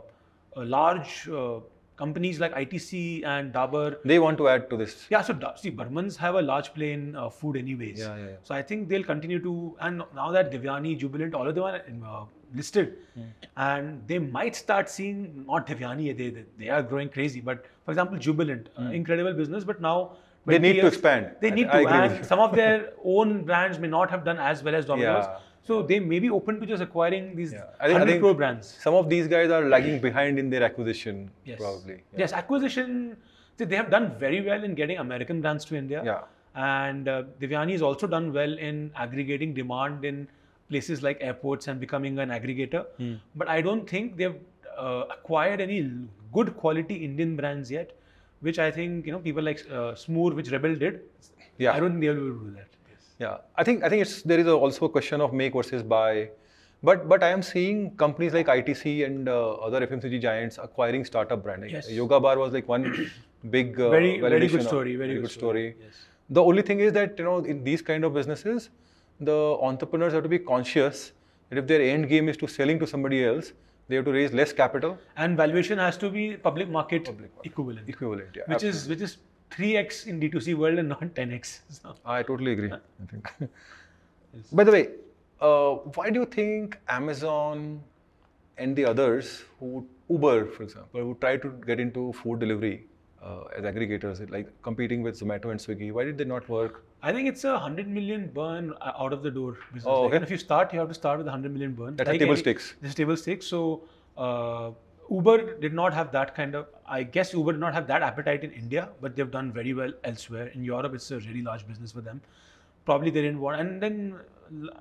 [0.57, 1.61] large uh,
[1.97, 3.97] companies like ITC and Dabur.
[4.05, 5.07] they want to add to this?
[5.11, 7.99] Yeah, so see, Burmans have a large play in uh, food anyways.
[7.99, 8.37] Yeah, yeah, yeah.
[8.45, 12.23] So I think they'll continue to, and now that Devyani, Jubilant, all of them are
[12.23, 13.23] uh, listed, Hmm.
[13.57, 17.93] and they might start seeing not Devyani, they, they they are growing crazy, but for
[17.93, 20.13] example, Jubilant, uh, incredible business, but now.
[20.45, 21.31] They 20 need to expand.
[21.41, 24.39] They need I to, with and some of their own brands may not have done
[24.39, 25.25] as well as Domino's.
[25.27, 25.39] Yeah.
[25.63, 27.65] So they may be open to just acquiring these Yeah.
[27.81, 28.67] I think, 100 think crore brands.
[28.87, 31.59] some of these guys are lagging behind in their acquisition, Yes.
[31.59, 31.97] probably.
[32.15, 33.17] Yes, acquisition.
[33.59, 36.03] See, they have done very well in getting American brands to India.
[36.05, 36.21] Yeah.
[36.55, 40.29] And uh, Devyani has also done well in aggregating demand in
[40.69, 42.85] places like airports and becoming an aggregator.
[42.99, 43.15] Hmm.
[43.35, 44.41] But I don't think they've
[44.77, 45.83] uh, acquired any
[46.33, 47.97] good quality Indian brands yet,
[48.41, 51.01] which I think you know people like uh, Smoor, which Rebel did.
[51.59, 51.73] Yeah.
[51.73, 52.69] I don't think they'll be able to do that.
[52.91, 53.07] Yes.
[53.19, 55.83] Yeah, I think I think it's there is a, also a question of make versus
[55.83, 56.31] buy,
[56.83, 61.43] but but I am seeing companies like ITC and uh, other FMCG giants acquiring startup
[61.43, 61.73] brands.
[61.73, 61.91] Yes.
[61.91, 63.11] Yoga Bar was like one
[63.51, 64.97] big uh, Very very good story.
[64.97, 65.77] Very, good story.
[65.81, 65.95] Yes.
[66.31, 68.71] The only thing is that you know in these kind of businesses,
[69.21, 71.13] the entrepreneurs have to be conscious
[71.51, 73.53] that if their end game is to selling to somebody else,
[73.89, 74.99] they have to raise less capital.
[75.17, 77.09] And valuation has to be public market,
[77.45, 78.43] equivalent, Equivalent, yeah.
[78.47, 79.19] which is which is
[79.51, 81.61] 3x in D2C world and not 10x.
[81.71, 82.73] So, I totally agree.
[82.73, 83.31] I think.
[84.53, 84.89] By the way,
[85.41, 87.83] uh, why do you think Amazon
[88.59, 92.87] and the others who Uber, for example, who try to get into food delivery
[93.23, 96.85] uh, as aggregators, like competing with Zomato and Swiggy, why did they not work?
[97.03, 99.85] I think it's a hundred million burn uh, out of the door business.
[99.87, 100.17] Oh, Like, okay.
[100.17, 101.97] and if you start, you have to start with a hundred million burn.
[101.97, 102.75] That's a table any- stakes.
[102.81, 103.47] This table stakes.
[103.47, 103.83] So
[104.17, 104.71] uh,
[105.11, 106.67] Uber did not have that kind of.
[106.87, 109.93] I guess Uber did not have that appetite in India, but they've done very well
[110.05, 110.49] elsewhere.
[110.49, 112.21] In Europe, it's a really large business for them.
[112.85, 114.15] Probably they didn't want, and then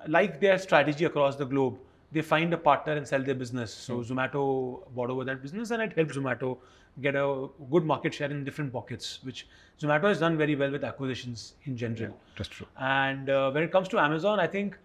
[0.06, 1.78] like their strategy across the globe,
[2.12, 3.72] they find a partner and sell their business.
[3.72, 4.12] So Hmm.
[4.12, 4.42] Zomato
[4.94, 6.58] bought over that business, and it helped Zomato
[7.02, 9.46] get a good market share in different pockets, which
[9.80, 12.16] Zomato has done very well with acquisitions in general.
[12.36, 12.66] That's true.
[12.78, 14.78] And uh, when it comes to Amazon, I think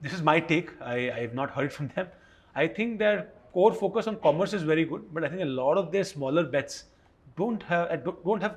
[0.00, 0.70] this is my take.
[0.80, 2.08] I, I have not heard from them.
[2.54, 5.76] I think their core focus on commerce is very good, but I think a lot
[5.78, 6.84] of their smaller bets
[7.36, 8.56] don't have uh, don't don't have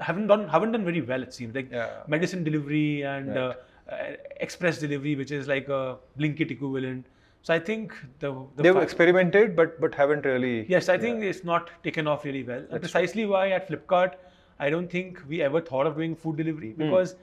[0.00, 1.22] haven't done haven't done very well.
[1.22, 2.02] It seems like Yeah.
[2.06, 3.36] medicine delivery and Right.
[3.36, 3.54] uh,
[3.90, 7.06] uh, express delivery, which is like a Blinkit equivalent.
[7.46, 10.66] So I think the, the They've experimented, but but haven't really.
[10.68, 12.64] Yes, I think it's not taken off really well.
[12.70, 14.16] And precisely why at Flipkart,
[14.58, 16.82] I don't think we ever thought of doing food delivery Hmm.
[16.86, 17.14] because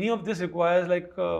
[0.00, 1.30] any of this requires like a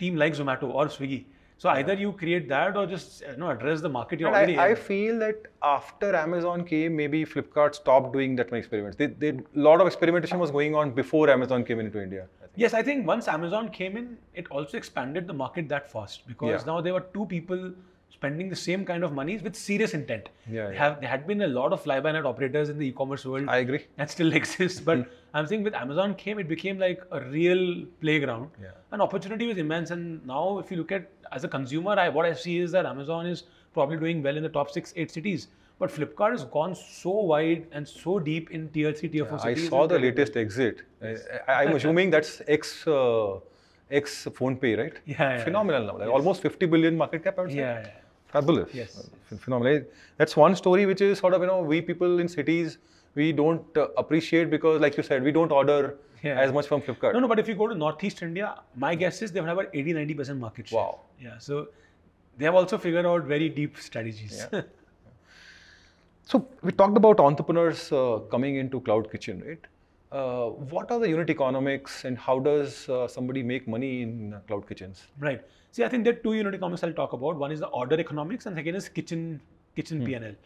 [0.00, 1.20] team like Zomato or Swiggy.
[1.56, 4.58] So either you create that or just you know address the market you're And already
[4.58, 8.96] I, I feel that after Amazon came, maybe Flipkart stopped doing that many experiments.
[8.96, 12.26] They, they, lot of experimentation was going on before Amazon came into India.
[12.52, 12.60] Think.
[12.62, 16.60] Yes, I think once Amazon came in, it also expanded the market that fast because
[16.60, 16.66] Yeah.
[16.72, 17.72] now there were two people
[18.10, 20.28] spending the same kind of monies with serious intent.
[20.46, 20.78] Yeah, They yeah.
[20.78, 23.48] have there had been a lot of fly-by-night operators in the e-commerce world.
[23.48, 23.86] I agree.
[23.96, 24.80] that still exists.
[24.80, 25.10] But hmm.
[25.34, 28.50] I'm saying with Amazon came, it became like a real playground.
[28.60, 28.72] Yeah.
[28.92, 29.90] And opportunity was immense.
[29.90, 32.84] And now, if you look at as a consumer, I, what I see is that
[32.84, 35.48] Amazon is probably doing well in the top six, eight cities.
[35.82, 39.54] But Flipkart has gone so wide and so deep in tier three, tier four I
[39.54, 39.68] cities.
[39.68, 40.82] saw the latest exit.
[41.02, 41.16] I,
[41.48, 42.86] I, I'm assuming that's X.
[42.86, 43.40] uh,
[44.00, 44.94] ex PhonePe, right?
[45.04, 45.44] Yeah, yeah.
[45.44, 45.98] Phenomenal now.
[45.98, 47.38] Like almost 50 billion market cap.
[47.38, 47.58] I would say.
[47.58, 47.90] Yeah, yeah.
[48.28, 48.70] Fabulous.
[48.72, 49.10] Yes.
[49.38, 49.82] Phenomenal.
[50.16, 52.78] That's one story which is sort of, you know, we people in cities,
[53.14, 55.80] we don't uh, appreciate because, like you said, we don't order
[56.24, 56.40] Yeah.
[56.46, 57.14] as much from Flipkart.
[57.14, 58.48] No, no, but if you go to Northeast India,
[58.86, 60.78] my guess is they have about 80 90% market share.
[60.78, 61.00] Wow.
[61.26, 61.58] Yeah, so
[62.38, 64.46] they have also figured out very deep strategies.
[64.52, 64.62] Yeah.
[66.24, 69.66] So we talked about entrepreneurs uh, coming into Cloud Kitchen, right?
[70.10, 74.40] Uh, what are the unit economics and how does uh, somebody make money in uh,
[74.46, 75.04] Cloud Kitchens?
[75.18, 75.42] Right.
[75.70, 77.36] See, I think there are two unit economics I'll talk about.
[77.36, 79.40] One is the order economics, and second is kitchen
[79.74, 80.36] kitchen PNL.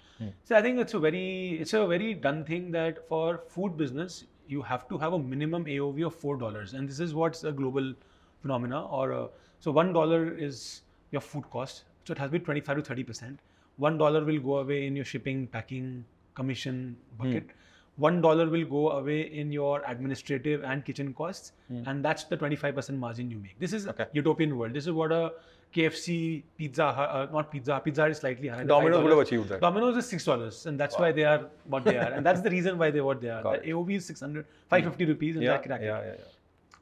[0.45, 4.25] So I think it's a very it's a very done thing that for food business
[4.49, 7.51] you have to have a minimum AOV of four dollars, and this is what's a
[7.53, 7.93] global
[8.41, 8.87] phenomena.
[8.87, 9.27] Or uh,
[9.59, 12.83] so one dollar is your food cost, so it has to be twenty five to
[12.83, 13.41] thirty percent.
[13.77, 17.45] One dollar will go away in your shipping, packing, commission bucket.
[17.45, 17.51] Hmm.
[17.99, 21.83] One dollar will go away in your administrative and kitchen costs, hmm.
[21.87, 23.59] and that's the 25% margin you make.
[23.59, 24.07] This is Okay.
[24.13, 24.75] utopian world.
[24.75, 25.33] This is what a
[25.75, 28.65] KFC, Pizza, uh, uh, not Pizza, Pizza Hut is slightly higher.
[28.65, 29.19] Domino's would $5.
[29.19, 29.61] have achieved that.
[29.61, 32.51] Domino's is six dollars, and that's why they are what they are, and that's the
[32.51, 33.43] reason why they're what they are.
[33.43, 34.51] Got The AOV is 600, hmm.
[34.69, 36.15] 550 rupees in Yeah, that yeah, yeah, yeah.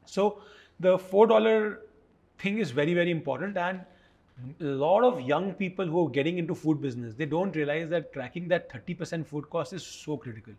[0.04, 0.38] So
[0.80, 1.80] the four dollar
[2.38, 3.84] thing is very very important, and
[4.60, 8.12] a lot of young people who are getting into food business they don't realize that
[8.12, 10.52] tracking that 30% food cost is so critical.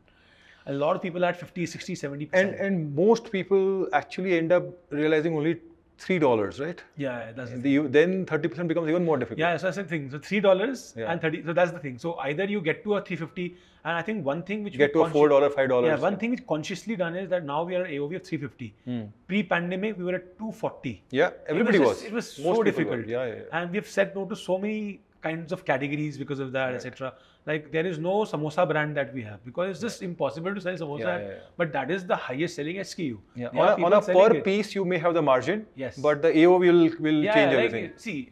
[0.68, 4.52] A lot of people are at 50, 60, 70% And and most people actually end
[4.52, 5.60] up realizing only
[5.98, 6.84] three dollars, right?
[6.98, 9.40] yeah, that's the The, then thirty percent becomes even more difficult.
[9.40, 10.10] Yeah, so that's the thing.
[10.12, 11.12] So three dollars Yeah.
[11.12, 11.44] and thirty.
[11.44, 11.98] So that's the thing.
[11.98, 13.56] So either you get to a three fifty,
[13.86, 15.88] and I think one thing which Get we to a four dollar, five dollars.
[15.88, 18.38] Yeah, one thing which consciously done is that now we are at AOV of three
[18.38, 18.74] fifty.
[18.86, 19.04] Hmm.
[19.28, 21.02] Pre-pandemic, we were at two forty.
[21.12, 21.90] Yeah, everybody it was.
[21.90, 22.04] was.
[22.04, 23.08] It was Most so difficult.
[23.08, 23.42] Yeah, yeah, yeah.
[23.62, 27.14] And we've said no to so many kinds of categories because of that, etc.
[27.48, 30.76] Like there is no samosa brand that we have because it's just impossible to sell
[30.76, 31.00] samosa.
[31.00, 31.34] Yeah, yeah, yeah.
[31.58, 33.18] But that is the highest selling SKU.
[33.36, 33.50] Yeah.
[33.50, 34.44] On a, on a per it.
[34.44, 35.68] piece, you may have the margin.
[35.76, 35.98] Yes.
[35.98, 37.92] But the AO will will yeah, change like, everything.
[37.98, 38.32] See,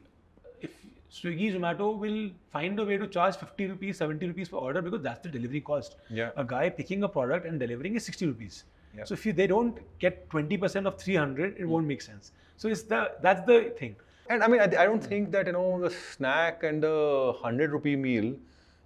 [0.62, 0.72] if
[1.12, 5.04] Swiggy, Zomato will find a way to charge 50 rupees, 70 rupees per order because
[5.04, 5.98] that's the delivery cost.
[6.10, 6.32] Yeah.
[6.36, 8.64] A guy picking a product and delivering is 60 rupees.
[8.98, 9.04] Yeah.
[9.04, 11.62] So if you, they don't get 20% of 300, Hmm.
[11.62, 12.32] it won't make sense.
[12.58, 13.96] So it's the that's the thing.
[14.30, 17.72] And I mean, I, I don't think that you know the snack and the hundred
[17.72, 18.34] rupee meal.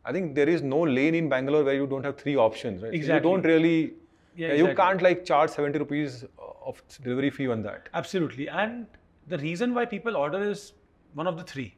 [0.07, 2.91] I think there is no lane in Bangalore where you don't have three options, right?
[2.91, 3.29] So Exactly.
[3.29, 3.93] You don't really.
[4.35, 6.23] Yeah, you can't like charge seventy rupees
[6.71, 7.89] of delivery fee on that.
[8.01, 8.47] Absolutely.
[8.47, 8.85] And
[9.27, 10.73] the reason why people order is
[11.21, 11.73] one of the three.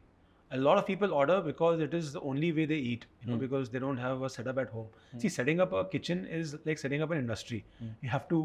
[0.51, 3.35] A lot of people order because it is the only way they eat, you know,
[3.35, 3.39] Hmm.
[3.45, 4.87] because they don't have a setup at home.
[5.23, 7.59] See, setting up a kitchen is like setting up an industry.
[7.79, 7.91] Hmm.
[8.01, 8.39] You have to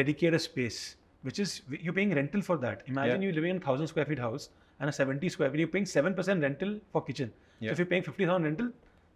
[0.00, 0.80] dedicate a space,
[1.28, 1.54] which is
[1.86, 2.82] you're paying rental for that.
[2.94, 3.28] Imagine Yeah.
[3.28, 5.86] you living in a thousand square feet house and a 70 square feet, you're paying
[5.96, 7.32] 7% rental for kitchen.
[7.32, 7.72] So Yeah.
[7.72, 8.70] if you're paying 50,000 rental,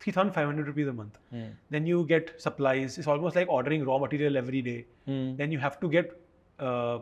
[0.04, 1.18] 3,500 rupees a month.
[1.30, 1.44] Hmm.
[1.70, 2.98] Then you get supplies.
[2.98, 4.84] It's almost like ordering raw material every day.
[5.06, 5.36] Hmm.
[5.36, 6.20] Then you have to get
[6.58, 6.98] uh,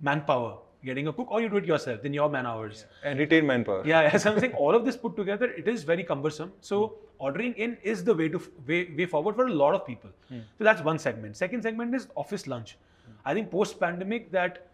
[0.00, 2.86] manpower, getting a cook, or you do it yourself, then your man hours.
[3.04, 3.82] And retain manpower.
[3.84, 4.16] Yeah, yeah.
[4.16, 6.52] So I'm saying all of this put together, it is very cumbersome.
[6.62, 10.10] So ordering in is the way to way, way forward for a lot of people.
[10.30, 11.36] So that's one segment.
[11.36, 12.78] Second segment is office lunch.
[13.24, 14.66] I think post pandemic that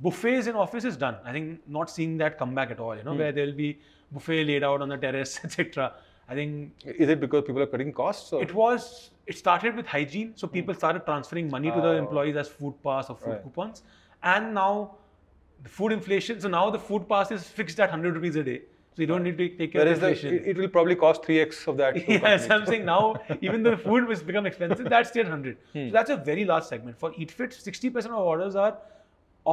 [0.00, 1.16] buffets in office is done.
[1.24, 2.96] I think not seeing that come back at all.
[2.96, 3.80] You know where there will be
[4.12, 5.92] buffet laid out on the terrace, etc.
[6.30, 8.32] I think Is it because people are cutting costs?
[8.32, 8.40] Or?
[8.42, 12.02] it was it started with hygiene so people started transferring money to the Oh.
[12.04, 13.42] employees as food pass or food Right.
[13.46, 13.82] coupons
[14.34, 14.70] and now
[15.64, 18.58] the food inflation so now the food pass is fixed at 100 rupees a day
[18.94, 20.96] so you don't need to take care Whereas of the, inflation it, it will probably
[21.04, 22.00] cost 3x of that.
[22.14, 23.02] yes i'm saying now
[23.48, 25.86] even though the food has become expensive that's still 100 Hmm.
[25.88, 28.72] so that's a very large segment for eatfit 60% of orders are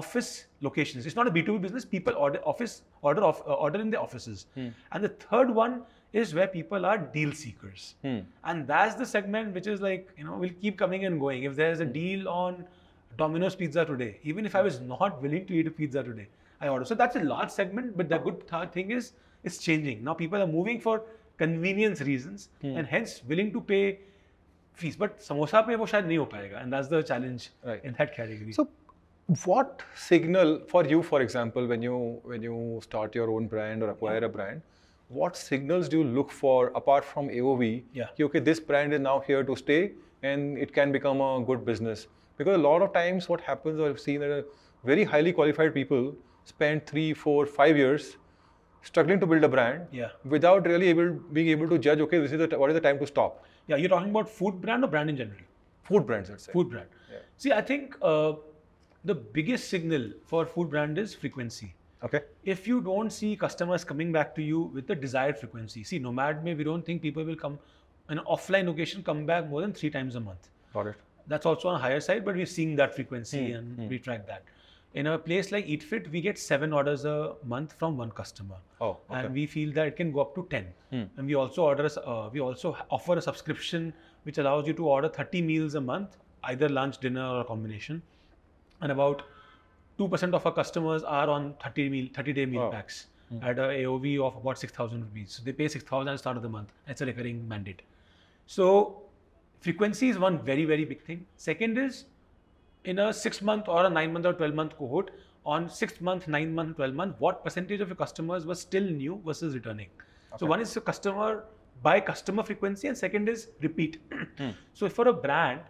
[0.03, 0.31] office
[0.69, 3.99] locations it's not a b2b business people order office order of uh, order in the
[4.07, 4.67] offices Hmm.
[4.91, 5.77] and the third one
[6.13, 7.95] is where people are deal seekers.
[8.01, 8.19] Hmm.
[8.45, 11.43] and that's the segment which is like you know will keep coming and going.
[11.43, 12.65] If there's a deal on
[13.17, 16.27] domino's pizza today even if i was not willing to eat a pizza today
[16.61, 16.85] i order.
[16.85, 20.03] So that's a large segment but the good th- thing is it's changing.
[20.03, 21.01] Now people are moving for
[21.37, 23.99] convenience reasons and hence willing to pay
[24.73, 24.95] fees.
[24.95, 27.83] But samosa pe wo shayad nahi ho payega and that's the challenge Right.
[27.83, 28.53] in that category.
[28.53, 28.67] So,
[29.45, 33.89] what signal for you, for example, when you when you start your own brand or
[33.89, 34.61] acquire a brand,
[35.09, 37.83] what signals do you look for apart from AOV?
[37.93, 38.07] Yeah.
[38.19, 39.91] okay, this brand is now here to stay
[40.23, 42.07] and it can become a good business.
[42.37, 44.45] Because a lot of times, what happens, I've seen that
[44.83, 46.15] very highly qualified people
[46.45, 48.17] spend three, four, five years
[48.83, 50.09] struggling to build a brand Yeah.
[50.23, 51.99] without really able being able to judge.
[51.99, 53.43] Okay, this is the what is the time to stop.
[53.71, 55.39] yeah you're talking about food brand or brand in general
[55.87, 56.51] Food brands, let's say.
[56.51, 56.87] food brand.
[57.11, 57.19] Yeah.
[57.37, 58.33] See, I think uh,
[59.05, 61.73] the biggest signal for food brand is frequency.
[62.03, 62.21] Okay.
[62.43, 66.43] If you don't see customers coming back to you with the desired frequency, see, Nomad
[66.43, 67.59] may we don't think people will come
[68.09, 70.49] an offline location come back more than three times a month.
[70.73, 70.95] Got it.
[71.27, 73.87] That's also on a higher side, but we're seeing that frequency hmm, and hmm.
[73.89, 74.43] we track that.
[74.93, 78.55] In a place like EatFit, we get seven orders a month from one customer.
[78.79, 79.19] Oh, okay.
[79.25, 80.67] And we feel that it can go up to 10.
[80.91, 81.03] Hmm.
[81.17, 85.09] And we also order, uh, we also offer a subscription which allows you to order
[85.09, 88.01] 30 meals a month, either lunch, dinner, or a combination.
[88.81, 89.23] And about
[89.99, 93.43] 2% of our customers are on 30 meal, 30 day meal packs hmm.
[93.43, 95.33] at a AOV of about 6,000 rupees.
[95.33, 96.71] So they pay 6,000 at the start of the month.
[96.87, 97.81] It's a recurring mandate.
[98.45, 99.01] So
[99.59, 101.25] frequency is one very, very big thing.
[101.35, 102.05] Second is
[102.85, 105.11] in a six month or a nine month or 12 month cohort,
[105.45, 109.21] on sixth month, nine month, 12 month, what percentage of your customers were still new
[109.25, 109.87] versus returning?
[110.37, 111.45] So one is the customer
[111.81, 114.01] by customer frequency, and second is repeat.
[114.37, 114.49] Hmm.
[114.73, 115.61] So for a brand,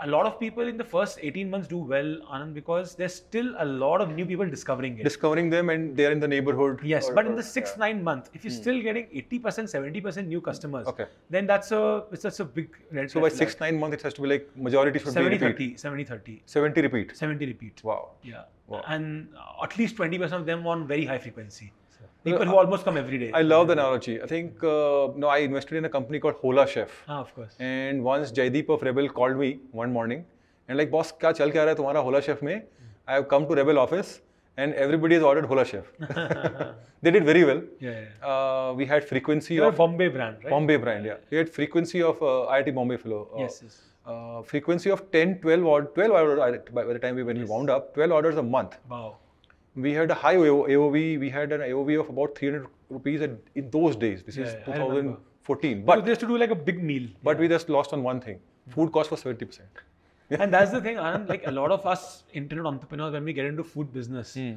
[0.00, 3.54] a lot of people in the first 18 months do well, Anand, because there's still
[3.58, 5.04] a lot of new people discovering it.
[5.04, 6.80] Discovering them and they're in the neighborhood.
[6.82, 8.60] Yes, or- but in the sixth, nine month, if you're hmm.
[8.60, 11.06] still getting 80%, 70% new customers, Okay.
[11.30, 13.38] then that's a it's such a big red So by flag.
[13.38, 15.70] six, nine months, it has to be like majority should 70 be repeat.
[15.70, 17.16] 30, 70 30, 70 repeat.
[17.16, 17.84] 70 repeat.
[17.84, 18.10] Wow.
[18.22, 18.44] Yeah.
[18.68, 18.84] Wow.
[18.86, 19.28] And
[19.62, 21.72] at least 20% of them on very high frequency.
[22.27, 23.29] People Uh, who almost come every day.
[23.37, 24.13] I love the analogy.
[24.25, 26.93] I think, uh, no, I invested in a company called Hola Chef.
[27.07, 27.55] Ah, of course.
[27.69, 29.49] And once Jaideep of Rebel called me
[29.83, 30.21] one morning
[30.67, 32.55] and like, boss, क्या चल क्या रहा है तुम्हारा Hola Chef में?
[33.07, 34.13] I have come to Rebel office
[34.63, 35.89] and everybody has ordered Hola Chef.
[37.01, 37.61] they did very well.
[37.79, 38.27] Yeah, yeah.
[38.33, 40.49] Uh, we had frequency You're a of Bombay brand, right?
[40.55, 41.17] Bombay brand, yeah.
[41.31, 43.21] We had frequency of uh, IIT Bombay fellow.
[43.35, 43.81] Uh, Yes, yes.
[44.05, 47.43] uh, frequency of 10, 12 or 12 orders I- by by the time we when
[47.45, 48.77] we wound up, 12 orders a month.
[48.95, 49.03] Wow.
[49.86, 51.20] We had a high AOV.
[51.20, 54.22] We had an AOV of about 300 rupees at, in those days.
[54.22, 55.18] This Yeah, is yeah, I remember.
[55.48, 55.84] 2014.
[55.84, 57.08] But But they used to do like a big meal.
[57.22, 58.40] but we just lost on one thing.
[58.76, 59.60] Food cost was 70%.
[60.30, 61.28] and that's the thing, Anand.
[61.28, 64.54] Like a lot of us internet entrepreneurs, when we get into food business, hmm.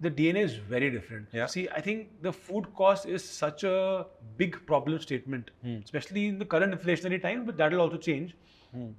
[0.00, 1.28] the DNA is very different.
[1.32, 1.46] Yeah.
[1.46, 5.76] See, I think the food cost is such a big problem statement, hmm.
[5.84, 8.34] especially in the current inflationary time, but that will also change.
[8.74, 8.90] Hmm.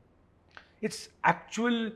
[0.81, 1.91] It's actual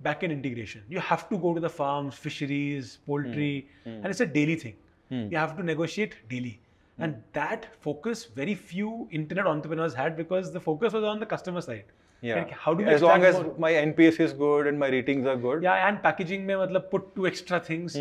[0.00, 0.82] back-end integration.
[0.88, 4.74] You have to go to the farms, fisheries, poultry, and it's a daily thing.
[5.10, 6.60] You have to negotiate daily.
[6.98, 11.60] And that focus very few internet entrepreneurs had because the focus was on the customer
[11.62, 11.84] side.
[12.22, 12.36] Yeah.
[12.36, 14.88] Like, how do we as long as extract more- my NPS is good and my
[14.88, 15.62] ratings are good.
[15.62, 17.96] yeah, and packaging mein matlab put two extra things.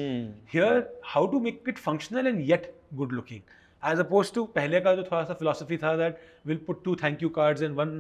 [0.56, 3.42] Here, how to make it functional and yet good looking.
[3.82, 7.22] As opposed to पहले का जो थोड़ा सा philosophy था that we'll put two thank
[7.26, 7.96] you cards and one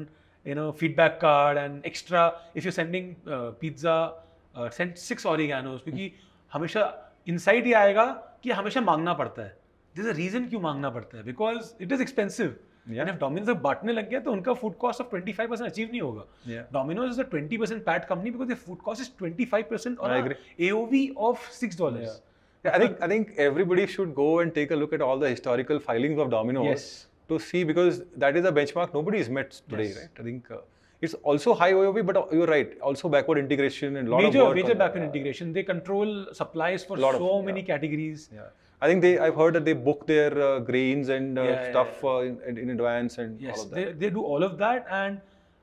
[0.45, 2.23] you know feedback card and extra
[2.55, 4.13] if you're sending uh, pizza
[4.55, 6.11] uh, send six oreganos क्योंकि
[6.53, 6.85] हमेशा
[7.29, 8.05] insight ये आएगा
[8.43, 9.55] कि हमेशा मांगना पड़ता है.
[9.95, 12.57] There's a reason क्यों मांगना पड़ता है because it is expensive.
[12.89, 13.01] Yeah.
[13.01, 16.01] And if Domino's जब बांटने लग गया तो उनका food cost of 25% achieve नहीं
[16.01, 16.25] होगा.
[16.47, 16.63] Yeah.
[16.73, 20.23] Domino's is a 20% PAT company because their food cost is 25% on I a
[20.23, 20.35] agree.
[20.59, 22.07] AOV of six dollars.
[22.07, 22.17] Yeah.
[22.65, 25.29] Yeah, I think I think everybody should go and take a look at all the
[25.29, 26.87] historical filings of Domino's Yes.
[27.29, 29.97] to see because that is a benchmark nobody is met today, Yes.
[30.01, 30.19] right?
[30.19, 30.61] I think uh,
[31.07, 34.41] it's also high AOV, but uh, you're right, also backward integration and a lot Major
[34.41, 34.55] of work.
[34.61, 35.53] major on- backward integration.
[35.57, 37.45] They control supplies for Lot of- so yeah.
[37.51, 38.25] many categories.
[38.39, 38.49] Yeah,
[38.81, 39.13] I think they.
[39.27, 42.35] I've heard that they book their uh, grains and uh, Yeah, yeah, stuff Uh, in,
[42.51, 43.75] in in advance and all Yes, of that.
[43.79, 45.21] they, they do all of that, and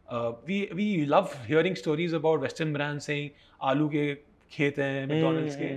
[0.09, 3.31] uh, we we love hearing stories about Western brands saying
[3.73, 4.07] आलू के
[4.57, 5.71] खेत हैं McDonald's के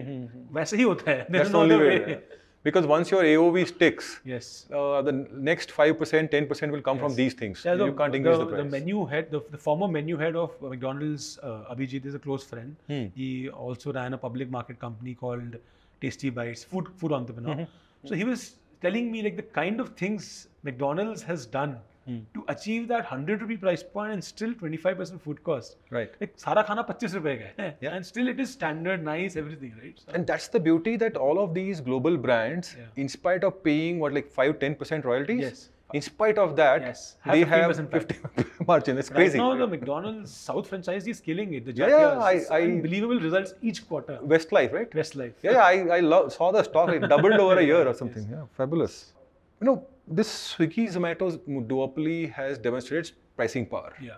[0.59, 2.19] वैसे ही होता है.
[2.64, 3.32] there's That's the no only other way.
[3.32, 3.34] yeah.
[3.34, 4.66] Because once your AOV sticks, Yes.
[4.72, 7.62] uh, the next five percent, ten percent will come from these things.
[7.64, 8.70] Yeah, the, you can't increase the, the, price.
[8.70, 12.76] menu head, the, the former menu head of McDonald's, uh, Abhijit, is a close friend.
[12.86, 13.06] Hmm.
[13.14, 15.56] He also ran a public market company called
[16.00, 17.54] Tasty Bites, food food entrepreneur.
[17.54, 18.08] Mm-hmm.
[18.08, 22.18] So he was telling me like the kind of things McDonald's has done Hmm.
[22.34, 25.76] to achieve that 100 rupee price point and still 25% food cost.
[25.90, 26.12] Right.
[26.20, 27.74] Like, sara khana 25 rupee ka hai.
[27.80, 27.94] Yeah.
[27.94, 29.98] And still it is standard, nice, everything, right?
[30.04, 33.02] So, and that's the beauty that all of these global brands, yeah.
[33.02, 35.40] in spite of paying what, like 5 10% royalties?
[35.40, 35.70] Yes.
[35.94, 37.16] In spite of that, yes.
[37.20, 38.98] have they 15% have 50 margin.
[38.98, 39.38] It's crazy.
[39.38, 41.66] Right now, the McDonald's South franchise is killing it.
[41.66, 44.18] The yeah, yeah, I, I, unbelievable results each quarter.
[44.22, 44.90] Westlife, right?
[44.90, 45.34] Westlife.
[45.42, 46.88] Yeah, yeah I, I love, saw the stock.
[46.88, 48.24] It doubled over a year or something.
[48.24, 48.32] Yes.
[48.32, 49.12] Yeah, fabulous.
[49.60, 53.94] You know, this Swiggy Zomato's duopoly has demonstrated pricing power.
[54.00, 54.16] Yeah.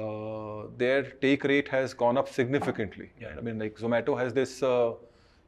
[0.00, 3.10] Uh, their take rate has gone up significantly.
[3.20, 3.34] Yeah.
[3.36, 4.92] I mean, like Zomato has this uh,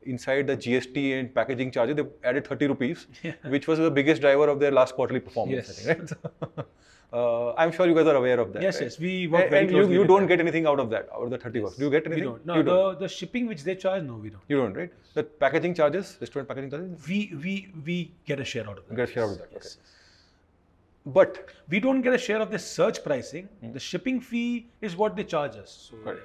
[0.04, 3.34] inside the GST and packaging charges, they added 30 rupees, Yeah.
[3.46, 5.70] which was the biggest driver of their last quarterly performance.
[5.88, 6.10] I think,
[6.56, 6.66] right?
[7.12, 8.62] uh, I'm sure you guys are aware of that.
[8.62, 8.84] Yes, right?
[8.84, 11.24] yes, we work And, very and you, you don't get anything out of that, out
[11.24, 11.76] of the 30 bucks.
[11.76, 12.24] Do you get anything?
[12.24, 12.46] We don't.
[12.46, 13.00] No, you the, don't.
[13.00, 14.42] the shipping which they charge, no, we don't.
[14.48, 14.90] You don't, right?
[15.14, 18.96] The packaging charges, restaurant packaging charges, We we we get a share out of that.
[18.96, 19.48] get a share out of that.
[19.52, 19.76] Yes.
[19.76, 21.12] Okay.
[21.18, 23.48] But We don't get a share of the search pricing.
[23.78, 25.90] The shipping fee is what they charge us.
[25.90, 26.18] So Right.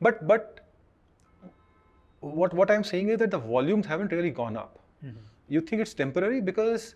[0.00, 0.60] But but
[2.20, 4.78] what what I'm saying is that the volumes haven't really gone up.
[5.48, 6.94] You think it's temporary because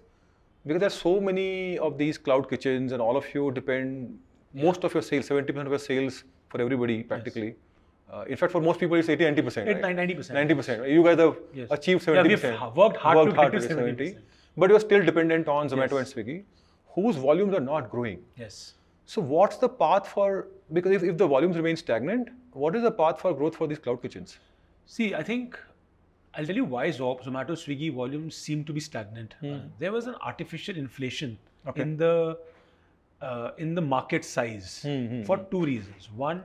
[0.67, 4.19] because there's so many of these cloud kitchens and all of you depend
[4.55, 7.55] most of your sales, 70% of your sales for everybody practically.
[8.13, 9.67] Uh, in fact, for most people, it's 80, 90%.
[9.69, 9.97] Eight- right?
[9.97, 10.35] 90%.
[10.35, 10.89] 90%.
[10.91, 11.69] You guys have Yes.
[11.71, 12.55] achieved 70%.
[12.55, 14.19] yeah, we've worked hard to get to 70%.
[14.57, 16.15] But you're still dependent on Zomato Yes.
[16.15, 16.45] and Swiggy,
[16.95, 18.23] whose volumes are not growing.
[18.37, 18.75] yes.
[19.05, 22.91] So what's the path for because if, if the volumes remain stagnant, what is the
[22.93, 24.39] path for growth for these cloud kitchens?
[24.87, 25.59] See, I think
[26.35, 29.35] I'll tell you why Zo- Zomato, Swiggy volumes seem to be stagnant.
[29.45, 31.83] Uh, there was an artificial inflation Okay.
[31.83, 32.39] in the
[33.21, 34.81] uh, in the market size
[35.27, 36.09] for two reasons.
[36.17, 36.43] One,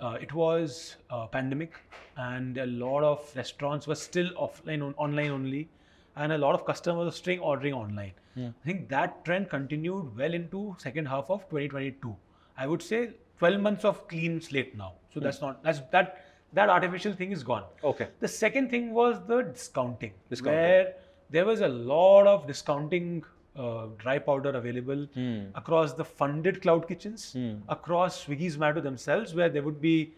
[0.00, 0.96] uh, it was
[1.32, 1.74] pandemic,
[2.16, 5.68] and a lot of restaurants were still offline, on, online only,
[6.16, 8.12] and a lot of customers were still ordering online.
[8.38, 12.14] I think that trend continued well into second half of 2022.
[12.58, 14.92] I would say 12 months of clean slate now.
[15.12, 17.64] So that's not that's that that artificial thing is gone.
[17.84, 18.08] Okay.
[18.20, 20.60] The second thing was the discounting, Discounting.
[20.60, 20.94] where
[21.30, 23.24] there was a lot of discounting
[23.56, 25.44] uh, dry powder available Hmm.
[25.54, 27.34] across the funded cloud kitchens,
[27.68, 30.12] across Swiggy Zomato themselves, where they would be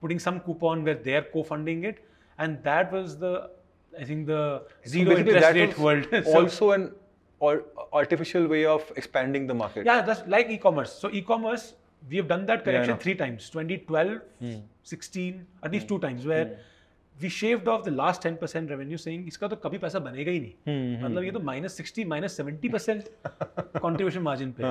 [0.00, 2.04] putting some coupon where they're co-funding it,
[2.38, 3.50] and that was the,
[3.98, 6.06] I think the zero basically interest rate world.
[6.24, 6.92] So- also an
[7.40, 7.62] ar-
[7.92, 9.86] artificial way of expanding the market.
[9.86, 10.92] yeah, that's like e-commerce.
[10.92, 11.74] So e-commerce,
[12.10, 14.56] we have done that correction yeah, three times 2012 hmm.
[14.84, 15.88] 16 at least hmm.
[15.88, 16.72] two times where hmm.
[17.16, 20.40] We shaved off the last ten percent revenue saying इसका तो कभी पैसा बनेगा ही
[20.40, 21.04] नहीं.
[21.04, 23.04] मतलब ये तो minus sixty minus seventy percent
[23.80, 24.62] contribution margin पे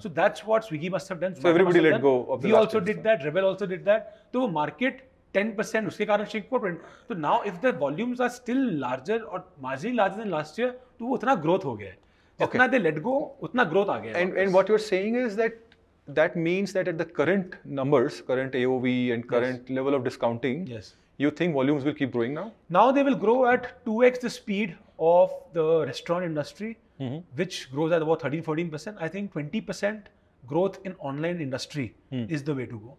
[0.00, 3.24] so that's what Swiggy must have done so everybody let go we also did that
[3.24, 5.02] Rebel also did that तो वो मार्केट
[5.34, 9.20] टेन परसेंट उसके कारण श्रिंक फॉर प्रिंट तो now if the volumes are still larger
[9.20, 11.98] और margin larger than last year तो वो उतना growth हो गया है।
[12.40, 15.36] जितना दे लेट गो उतना ग्रोथ आ गया and and what you are saying is
[15.36, 15.60] that
[16.08, 20.94] that means that at the current numbers, current AOV and current level of discounting, yes
[21.16, 22.52] you think volumes will keep growing now?
[22.68, 27.18] now they will grow at 2x the speed of the restaurant industry Mm-hmm.
[27.38, 30.02] which grows at about 13 14% i think 20%
[30.46, 32.26] growth in online industry Hmm.
[32.28, 32.96] is the way to go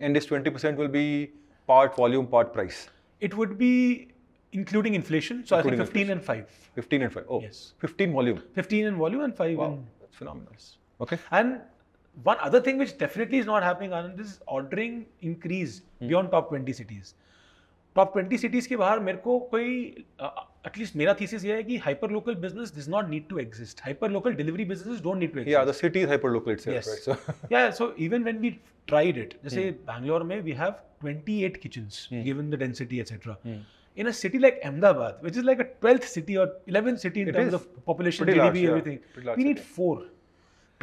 [0.00, 1.32] And this 20% will be
[1.66, 2.78] part volume, part price.
[3.20, 4.08] it would be
[4.52, 7.24] including inflation so Including i think 15 and 5 15 and 5.
[7.28, 7.74] Oh, Yes.
[7.80, 8.40] 15 volume.
[8.54, 10.52] 15 in volume and 5 Wow, in that's phenomenal.
[11.02, 11.18] Okay.
[11.30, 11.60] and
[12.27, 16.07] one other thing which definitely is not happening Anand, is ordering increase Hmm.
[16.11, 17.13] beyond top 20 cities
[17.95, 19.69] top 20 cities के बाहर मेरे को कोई
[20.67, 24.09] at least मेरा thesis ये है कि hyper local business does not need to exist hyper
[24.11, 26.89] local delivery businesses don't need to exist Yeah, the city is hyperlocal itself, Yes.
[26.91, 27.07] right?
[27.07, 28.51] So, yeah so even when we
[28.91, 29.79] tried it जैसे Hmm.
[29.89, 33.57] Bangalore में we have 28 kitchens given the density etc Hmm.
[34.03, 37.33] in a city like Ahmedabad which is like a 12th city or 11th city in
[37.33, 37.59] It terms is.
[37.61, 38.75] of population Pretty GDP large, yeah.
[38.77, 39.73] everything Pretty large we need city.
[39.79, 39.97] four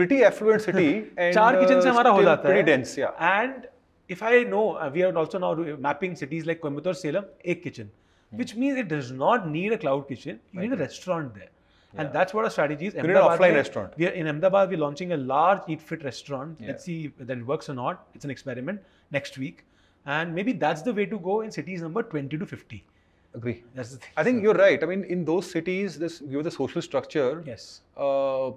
[0.01, 1.05] pretty affluent city.
[1.17, 2.65] and, Char kitchen uh, se hamara ho jata pretty hai.
[2.71, 3.11] dense, yeah.
[3.19, 3.67] And
[4.07, 5.53] if I know, uh, we are also now
[5.87, 7.89] mapping cities like Coimbatore, Salem, a kitchen,
[8.29, 8.37] hmm.
[8.37, 10.39] which means it does not need a cloud kitchen.
[10.51, 10.69] You right.
[10.69, 11.49] need a restaurant there.
[11.93, 12.01] Yeah.
[12.01, 12.93] And that's what our strategy is.
[12.95, 13.97] An offline restaurant.
[13.97, 16.57] We are, in Ahmedabad, we're launching a large eat fit restaurant.
[16.59, 16.67] Yeah.
[16.67, 18.07] Let's see whether it works or not.
[18.15, 18.81] It's an experiment
[19.11, 19.65] next week.
[20.05, 22.83] And maybe that's the way to go in cities number 20 to 50
[23.33, 23.63] agree.
[23.75, 24.09] That's the thing.
[24.17, 24.43] I think so.
[24.43, 24.81] you're right.
[24.83, 28.51] I mean, in those cities, this give the social structure, yes, uh,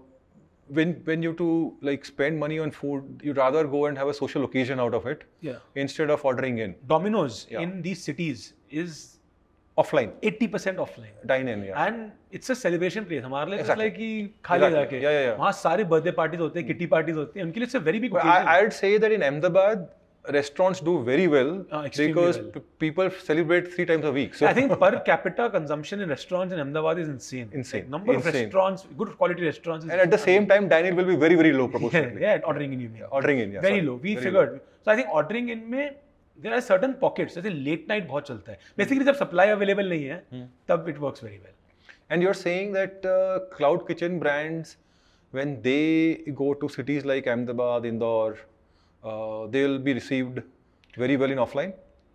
[0.77, 1.45] when when you to
[1.89, 5.07] like spend money on food, you'd rather go and have a social occasion out of
[5.13, 7.63] it yeah instead of ordering in Domino's Yeah.
[7.67, 8.43] in these cities
[8.83, 8.99] is
[9.77, 11.63] offline, 80% offline dine in.
[11.69, 11.85] Yeah.
[11.87, 13.77] And it's a celebration place हमारे लिए Exactly.
[13.79, 14.09] Like कि
[14.45, 14.79] खा ले Exactly.
[14.79, 15.39] जाके Yeah, yeah, yeah.
[15.39, 17.99] वहाँ सारे birthday parties होते हैं किटी पार्टीज होती हैं उनके लिए it's a very
[18.05, 19.87] big But I, I'd say that in Ahmedabad,
[20.35, 22.49] restaurants do very well Ah, extremely because well.
[22.55, 24.35] p- people celebrate three times a week.
[24.35, 27.49] So I think per capita consumption in restaurants in Ahmedabad is insane.
[27.51, 27.81] Insane.
[27.83, 28.43] Like, number of Insane.
[28.43, 29.85] restaurants, good quality restaurants.
[29.85, 32.21] Is and at the same time, dine-in will be very very low yeah, proportionately.
[32.21, 33.03] yeah, ordering in you mean.
[33.11, 33.61] Ordering in, yeah.
[33.61, 33.87] very sorry.
[33.87, 33.95] low.
[33.95, 34.59] We Very figured.
[34.85, 35.95] So I think ordering in में
[36.43, 37.33] there are certain pockets.
[37.37, 38.59] जैसे late night बहुत चलता है.
[38.83, 40.45] Basically जब supply available नहीं है, Hmm.
[40.69, 41.55] तब it works very well.
[42.11, 44.77] And you're saying that uh, cloud kitchen brands,
[45.31, 48.45] when they go to cities like Ahmedabad, Indore, uh,
[49.51, 50.41] they will be received
[50.97, 51.73] very well in offline.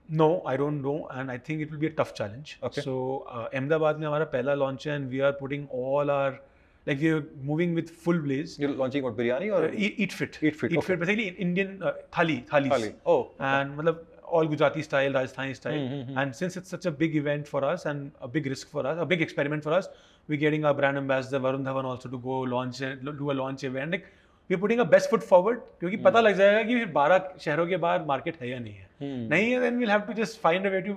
[0.08, 2.58] No, I don't know, and I think it will be a tough challenge.
[2.62, 2.82] Okay.
[2.82, 6.40] So uh, Ahmedabad में हमारा पहला launch है, and we are putting all our
[6.86, 8.58] like we are moving with full blaze.
[8.58, 10.38] You're launching what biryani or Uh, eat, eat fit.
[10.42, 10.86] Eat Fit, Eat okay.
[10.88, 11.00] fit.
[11.00, 12.72] Basically Indian uh, thali, thalis.
[12.74, 12.94] Thali.
[13.06, 15.78] Oh, And मतलब all Gujarati style, Rajasthani style.
[15.78, 18.68] Hmm, hmm, And since it's such a big event for us and a big risk
[18.68, 19.88] for us, a big experiment for us,
[20.28, 23.64] we're getting our brand ambassador Varun Dhawan also to go launch and do a launch
[23.64, 23.92] event.
[23.92, 24.06] Like
[24.49, 26.03] we're putting our best foot forward क्योंकि Hmm.
[26.05, 29.29] पता लग जाएगा कि 12 शहरों के बाहर market है या नहीं है Hmm.
[29.33, 30.95] नहीं है then we'll have to just find a way to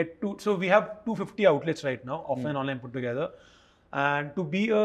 [0.00, 2.34] get to so we have 250 outlets right now Hmm.
[2.36, 3.28] offline online put together
[4.04, 4.84] and to be a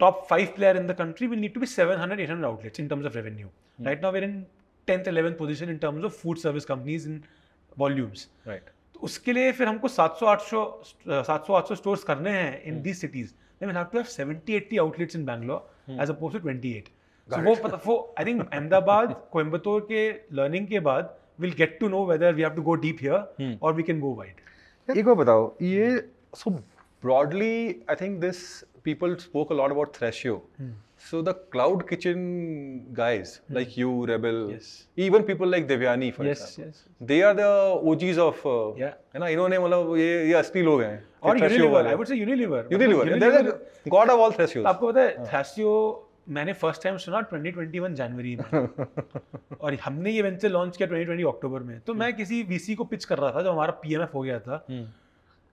[0.00, 3.10] top 5 player in the country we need to be 700 800 outlets in terms
[3.10, 3.86] of revenue Hmm.
[3.90, 4.34] right now we're in
[4.92, 7.22] 10th 11th position in terms of food service companies in
[7.84, 8.68] volumes right.
[8.94, 10.60] तो उसके लिए फिर हमको 700 800
[11.06, 12.68] 700 800 stores करने हैं Hmm.
[12.68, 15.98] In these cities then we'll have to have 70 80 outlets in Bangalore Hmm.
[16.04, 16.88] as opposed to 28
[17.28, 21.88] so वो पता वो आई थिंक अहमदाबाद कोयम्बतूर के लर्निंग के बाद will get to
[21.88, 25.14] know whether we have to go deep here और we can go wide एक बार
[25.14, 25.88] बताओ ये
[26.36, 27.56] so broadly
[27.90, 28.42] I think this
[28.84, 30.42] people spoke a lot about Thrasio
[31.10, 32.20] so the cloud kitchen
[33.00, 34.58] guys like you Rebel
[34.98, 36.78] even people like Devyani like devyani for yes, example yes,
[38.46, 38.94] uh, yes.
[39.14, 39.28] है ना?
[39.28, 43.18] इन्होंने मतलब ये ये असली लोग हैं और थ्रेशियो वाले। I would say Unilever Unilever
[43.18, 43.50] they are
[43.88, 45.72] god of all Thrasios आपको पता है हाँ। थ्रेशियो
[46.28, 48.68] मैंने फ़र्स्ट टाइम सुना 2021 जनवरी में।
[49.60, 53.04] और हमने ये वेंचर लॉन्च किया 2020 अक्टूबर में। तो मैं किसी वीसी को पिच
[53.04, 54.88] कर रहा था जब हमारा पीएमएफ हो गया था। हम्म।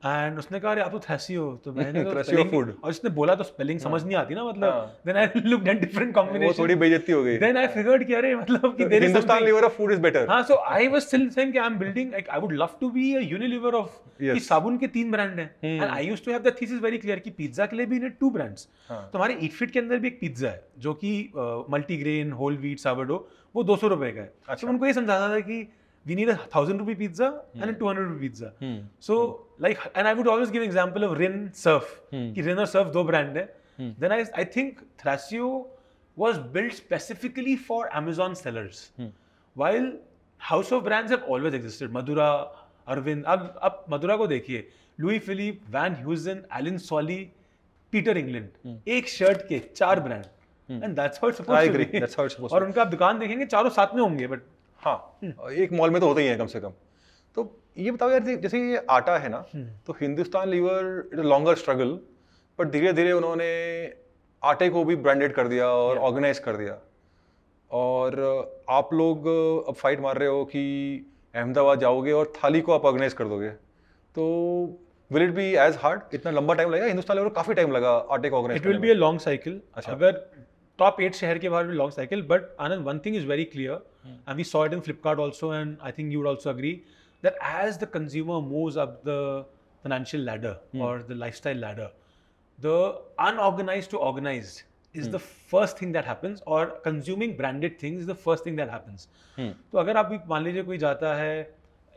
[0.06, 2.12] एंड उसने कहा आप तो थैसी हो तो मैंने तो
[2.51, 2.70] food.
[2.84, 5.80] और उसने बोला तो स्पेलिंग समझ नहीं आती ना मतलब हाँ। Then I look at
[5.82, 8.97] different वो कॉम्बिनेशन थोड़ी बेइज्जती हो गई देन आई फिगर्ड कि अरे मतलब कि there
[8.97, 11.68] is Hindustan Lever of food is better हाँ so I was still saying कि I
[11.68, 15.12] am building like I would love to be a Unilever of कि साबुन के तीन
[15.12, 15.49] ब्रांड हैं.
[15.64, 18.18] And I used to have the thesis very clear कि pizza के लिए भी नीड
[18.20, 21.14] टू ब्रांड्स हाँ। तो हमारे ईट फिट के अंदर भी एक पिज्जा है जो कि
[21.70, 25.30] मल्टीग्रेन होल व्हीट सावरडो वो दो सौ रुपए का है अच्छा। तो उनको ये समझाना
[25.30, 25.62] था कि
[26.06, 28.88] we need a thousand rupee pizza and a two hundred rupee pizza hmm.
[28.99, 29.66] So hmm.
[29.66, 31.93] like, and I would always give example of Rin Surf.
[32.14, 32.32] Hmm.
[32.47, 33.45] Rin और Surf दो brand है.
[33.78, 33.93] Hmm.
[33.99, 35.51] Then I I think Thrasio
[36.18, 38.82] was built specifically for Amazon sellers.
[38.97, 39.14] Hmm.
[39.56, 39.88] While
[40.41, 41.95] house of brands have always existed.
[41.99, 42.30] Madura,
[42.88, 44.68] Arvind अब अब मदुरा को देखिए
[44.99, 47.18] Louis Philippe Van Heusen Allen Solly
[47.93, 51.56] Peter England एक shirt के चार brand and that's how it's Hmm.
[51.60, 51.88] I agree.
[51.93, 54.41] That's how it's supposed to और उनका आप दुकान देखेंगे चारों साथ में होंगे बट
[54.86, 56.74] हाँ एक मॉल में तो होते ही है कम से कम।
[57.38, 59.46] तो ये बताओ यार जैसे ये आटा है ना
[59.88, 62.00] तो Hindustan Lever it a longer struggle
[62.60, 63.52] but धीरे धीरे उन्होंने
[64.42, 66.78] आटे को भी ब्रांडेड कर दिया और ऑर्गेनाइज कर दिया।
[67.72, 68.16] और
[68.70, 69.28] आप लोग
[69.68, 70.64] अब फाइट मार रहे हो कि
[71.36, 73.50] अहमदाबाद जाओगे और थाली को आप ऑर्गेनाइज कर दोगे।
[74.16, 74.26] तो
[75.12, 76.86] will it be as hard इतना लंबा टाइम लगेगा?
[76.86, 79.92] हिंदुस्तान लेवल काफ़ी टाइम लगा आटे को organize it will be a long cycle अच्छा।
[79.92, 80.12] अगर
[80.80, 83.82] टॉप एट शहर के बाहर भी long cycle but Anand one thing is very clear
[84.07, 86.81] and we saw it in Flipkart also and I think you would also agree
[87.23, 89.45] that as the consumer moves up the
[89.83, 91.91] financial ladder or the lifestyle ladder,
[92.59, 94.62] the unorganized to organized
[94.95, 98.71] is the first thing that happens or consuming branded things is the first thing that
[98.71, 99.09] happens.
[99.39, 101.35] तो अगर आप भी मान लीजिए कोई जाता है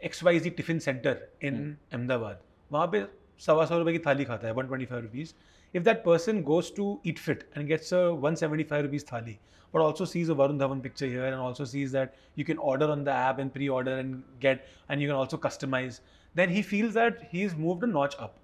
[0.06, 1.56] X Y Z tiffin centre in
[1.94, 2.40] Ahmedabad
[2.72, 3.06] वहाँ पे
[3.46, 5.34] सवा सौ रुपए की थाली खाता है one twenty five rupees
[5.74, 9.38] if that person goes to eat fit and gets a 175 rupees thali
[9.74, 12.90] but also sees a varun dhawan picture here and also sees that you can order
[12.96, 16.02] on the app and pre-order and get and you can also customize
[16.42, 18.38] then he feels that he's moved a notch up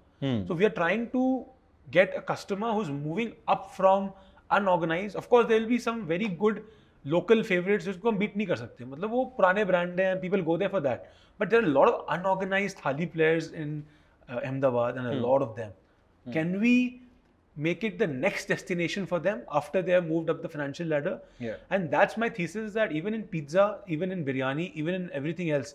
[0.48, 1.44] so we are trying to
[1.90, 4.10] get a customer who's moving up from
[4.56, 6.62] unorganized of course there will be some very good
[7.04, 10.56] local favorites जिसको हम beat नहीं कर सकते मतलब वो पुराने brand हैं people go
[10.62, 11.04] there for that
[11.40, 13.76] but there are a lot of unorganized thali players in
[14.28, 15.70] uh, Ahmedabad and a lot of them
[16.36, 16.74] can we
[17.56, 21.14] make it the next destination for them after they have moved up the financial ladder
[21.46, 21.56] Yeah.
[21.76, 23.64] and that's my thesis that even in pizza
[23.96, 25.74] even in biryani even in everything else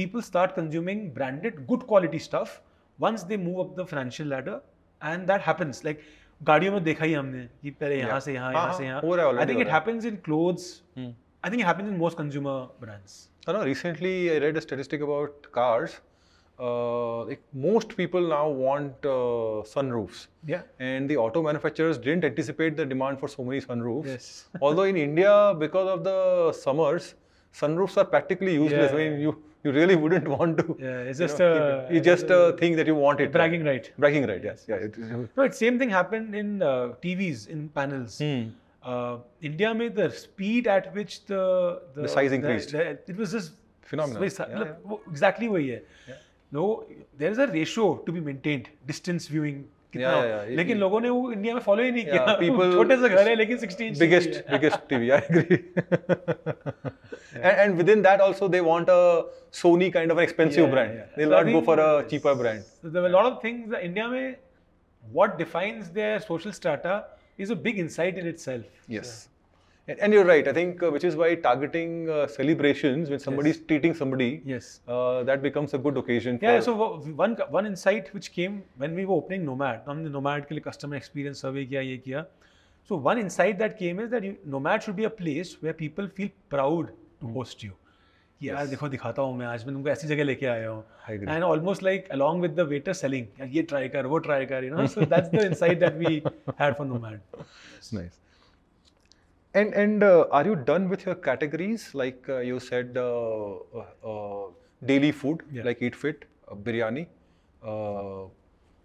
[0.00, 2.60] people start consuming branded good quality stuff
[3.06, 4.58] once they move up the financial ladder
[5.12, 6.04] and that happens like
[6.50, 9.00] गाड़ियों में देखा ही हमने कि पहले यहाँ से यहाँ हाँ, यहाँ से हाँ, यहाँ
[9.02, 10.64] हो रहा है, I already think हो it रहा है। happens in clothes
[11.44, 13.14] I think it happens in most consumer brands
[13.46, 15.94] I know recently I read a statistic about cars.
[16.58, 20.18] Uh, like most people now want uh, sunroofs.
[20.50, 24.06] yeah And the auto manufacturers didn't anticipate the demand for so many sunroofs.
[24.06, 24.26] Yes.
[24.60, 27.14] Although in India, because of the summers,
[27.62, 28.92] sunroofs are practically useless.
[28.92, 29.10] I Yeah.
[29.10, 29.32] mean, you,
[29.64, 30.76] you really wouldn't want to.
[30.78, 31.96] Yeah, it's you just know, a- keep it.
[31.96, 33.32] it's just a thing that you want it.
[33.38, 34.44] bragging right Bragging right.
[34.50, 34.64] Yes.
[34.68, 34.86] Yeah.
[34.88, 34.98] It,
[35.36, 36.72] No, it's same thing happened in uh,
[37.06, 38.18] TVs in panels.
[38.26, 38.42] Hmm.
[38.92, 39.16] Uh,
[39.50, 41.42] India में the speed at which the
[41.96, 42.72] The size increased.
[42.78, 43.58] the- it was just
[43.94, 44.22] Phenomenal.
[44.22, 45.82] वही सा- Yeah, मतलब वो exactly वही है.
[46.52, 46.64] No,
[47.20, 48.66] there is a ratio to be maintained.
[48.88, 49.60] Distance viewing
[49.94, 50.22] कितना Yeah, हो.
[50.26, 50.56] yeah, yeah.
[50.58, 53.28] लेकिन लोगों ने वो इंडिया में फॉलो ही नहीं Yeah, किया people- छोटे से घर
[53.28, 54.58] है लेकिन 16 इंच biggest TV है.
[54.58, 55.10] biggest TV.
[55.16, 55.58] I agree.
[57.34, 59.00] and, and within that also they want a
[59.62, 60.94] Sony kind of an expensive Yeah, brand.
[60.94, 61.06] yeah.
[61.16, 62.64] They'll So I not go think for a it's- cheaper brand.
[62.82, 64.36] So there were a lot of things that India में
[65.18, 66.96] what defines their social strata
[67.38, 68.64] is a big insight in itself.
[68.98, 69.14] Yes.
[69.88, 70.46] And, and you're right.
[70.46, 74.80] I think uh, which is why targeting uh, celebrations when somebody is treating somebody, Yes.
[74.86, 76.38] uh, that becomes a good occasion.
[76.40, 80.12] Yeah, for, so wo- one one insight which came when we were opening Nomad, हमने
[80.18, 82.24] Nomad के लिए customer experience survey किया ये किया.
[82.88, 86.08] So one insight that came is that you, Nomad should be a place where people
[86.20, 87.72] feel proud to host you.
[88.40, 90.82] कि यार देखो दिखाता हूँ मैं आज मैं तुमको ऐसी जगह लेके आया हूँ.
[91.08, 91.28] I agree.
[91.34, 94.64] And almost like along with the waiter selling, यार ये try कर, वो try कर,
[94.64, 94.86] you know.
[94.96, 96.22] So that's the insight that we
[96.64, 97.20] had for Nomad.
[97.92, 98.18] nice.
[99.56, 101.88] And and uh, are you done with your categories?
[102.02, 104.44] Like uh, you said, uh, uh, uh,
[104.92, 105.64] daily food, Yeah.
[105.70, 107.06] like Eat Fit, uh, biryani,
[107.62, 108.24] uh,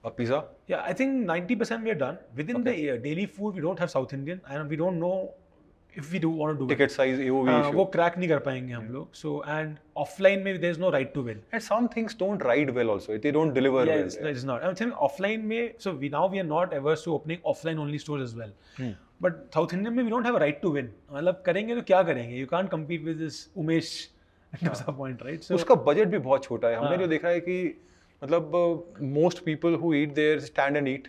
[0.03, 0.43] a pizza.
[0.67, 2.17] Yeah, I think 90% we are done.
[2.35, 5.31] Within the uh, daily food, we don't have South Indian and we don't know
[5.95, 6.75] if we do want to do it.
[6.75, 7.73] Ticket size, AOV हाँ, issue.
[7.75, 11.13] वो crack नहीं कर पाएंगे हम लोग so and offline में there is no right
[11.13, 13.17] to win And some things don't ride well also.
[13.25, 14.05] They don't deliver Yeah, well.
[14.09, 14.63] it's, it's not.
[14.69, 18.01] I'm saying offline में so we now we are not averse to opening offline only
[18.07, 18.53] stores as well.
[19.22, 22.36] But South Indian में we don't have right to win मतलब करेंगे तो क्या करेंगे?
[22.36, 23.94] You can't compete with this Umesh
[24.52, 27.58] point right उसका budget भी बहुत छोटा है। हमने जो देखा है कि
[28.22, 31.08] मतलब most people who eat there stand and eat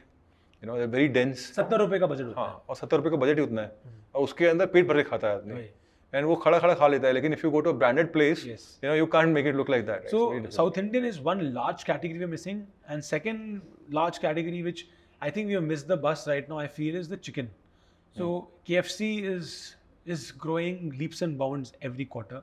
[0.64, 3.43] you know very dense सत्तर रुपये का बजट हाँ और सत्तर रुपये का बजट ही
[3.43, 3.72] उतना है।
[4.16, 5.66] और उसके अंदर पेट भर के खाता है आदमी।
[6.14, 8.89] एंड वो खड़ा खड़ा खा लेता है लेकिन if you go to branded place you
[8.89, 12.26] know you can't make it look like that so South Indian is one large category
[12.26, 13.61] missing and second
[13.93, 14.86] large category which
[15.22, 17.49] I think you miss the bus right now I feel is the chicken
[18.16, 22.42] So KFC is is growing leaps and bounds every quarter,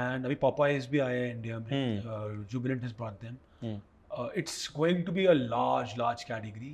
[0.00, 1.70] and अभी Popeyes भी आया है India में.
[2.04, 3.38] Uh, Jubilant has brought them.
[4.10, 6.70] Uh, it's going to be a large, large category.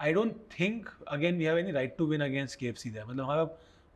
[0.00, 3.06] I don't think again we have any right to win against KFC there.
[3.06, 3.44] मतलब हमारा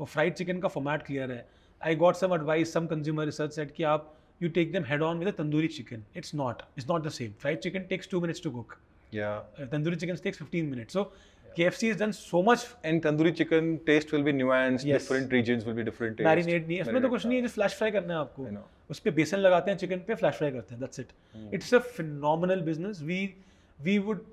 [0.00, 1.44] वो fried chicken का format clear है.
[1.90, 4.06] I got some advice, some consumer research said कि आप
[4.40, 6.04] you take them head on with a tandoori chicken.
[6.14, 6.62] It's not.
[6.76, 7.34] It's not the same.
[7.44, 8.78] Fried chicken takes two minutes to cook.
[9.14, 10.92] या Uh, tandoori chicken takes 15 minutes.
[10.98, 11.04] So
[11.57, 14.85] KFC has done so much And tandoori chicken taste will be nuanced.
[14.85, 15.01] Yes.
[15.01, 16.27] Different regions will be different taste.
[16.27, 18.53] Marinate नहीं है इसमें तो कुछ नहीं है just flash fry करना है आपको I
[18.55, 18.67] know.
[18.91, 21.79] उस पे बेसन लगाते हैं चिकन पे फ्लैश फ्राई करते हैं that's it it's a
[21.97, 23.19] phenomenal business we
[23.83, 24.25] we would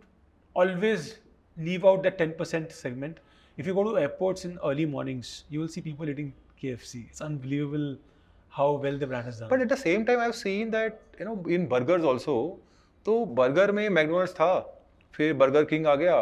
[0.56, 1.14] always
[1.56, 3.20] leave out that 10% segment
[3.58, 7.24] if you go to airports in early mornings you will see people eating KFC it's
[7.28, 7.86] unbelievable
[8.58, 11.26] how well the brand has done But at the same time, I've seen that you
[11.30, 12.36] know in burgers also.
[13.06, 14.52] तो burger में McDonald's था
[15.14, 16.16] फिर burger king आ गया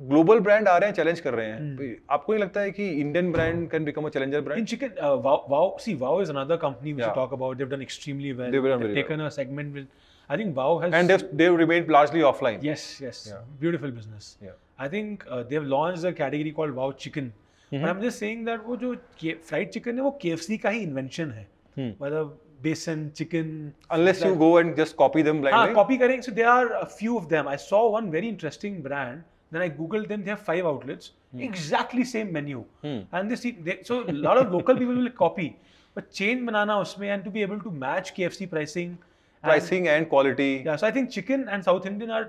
[0.00, 1.84] global brand आ रहे हैं challenge कर रहे हैं। तो
[2.14, 4.90] आपको नहीं लगता है कि Indian brand can become a challenger brand in chicken
[5.24, 8.68] Wow see Wow is another company we talk about they have done extremely well they
[8.68, 9.86] have taken a segment with
[10.30, 13.24] I think Wow has and they have remain largely offline yes yes
[13.60, 14.36] beautiful business
[14.80, 17.32] I think they have launch a category called Wow chicken
[17.72, 21.30] I am just saying that वो जो fried chicken है वो KFC का ही invention
[21.30, 21.46] है।
[21.78, 23.48] मतलब besan chicken
[23.90, 26.84] unless you go and just copy them like हाँ copy करेंगे so there are a
[26.98, 30.41] few of them I saw one very interesting brand then I googled them they have
[30.51, 31.11] five outlets
[31.47, 32.99] exactly same menu Hmm.
[33.17, 35.47] and they see they, so a lot of local people will copy
[35.95, 40.09] but chain बनाना उसमें and to be able to match KFC pricing and- pricing and
[40.13, 42.23] quality yeah so I think chicken and South Indian are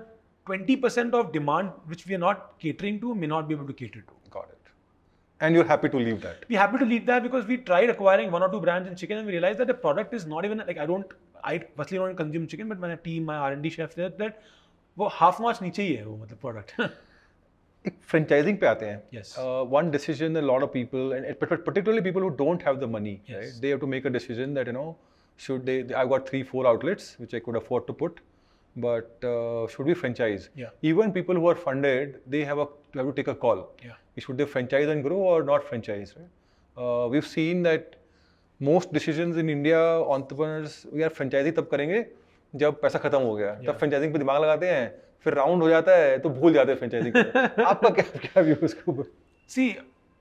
[0.47, 4.01] 20% of demand which we are not catering to may not be able to cater
[4.07, 4.71] to got it
[5.41, 8.33] and you're happy to leave that we happy to lead that because we tried acquiring
[8.39, 10.63] one or two brands in chicken and we realized that the product is not even
[10.71, 11.15] like I don't
[11.51, 14.43] I personally don't consume chicken but my team my R&D chef said that
[14.99, 16.73] वो half notch नीचे ही है वो मतलब product
[17.84, 19.22] एक franchising पे आते हैं।
[19.70, 23.86] One decision lot of people particularly people who don't have the money they have to
[23.86, 24.96] make a decision that you know
[25.40, 28.20] should they I got three four outlets which I could afford to put
[28.76, 29.26] but
[29.72, 30.48] should be franchise
[30.84, 33.64] even people who are funded they have have to take a call
[34.20, 37.96] should they franchise and grow और not franchise we have seen that
[38.60, 39.80] most decision in India
[40.14, 42.04] entrepreneurs we are franchisee तब करेंगे
[42.54, 44.86] जब पैसा खत्म हो गया। तब franchising पे दिमाग लगाते हैं।
[45.24, 48.90] फिर राउंड हो जाता है तो भूल जाते हैं फ्रेंचाइजिंग आपका क्या क्या व्यू उसके
[48.92, 49.10] ऊपर
[49.52, 49.66] See,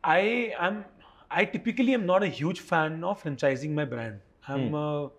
[0.03, 0.19] I
[0.65, 0.75] am.
[1.29, 4.19] I typically am not a huge fan of franchising my brand.
[4.47, 5.09] I'm uh,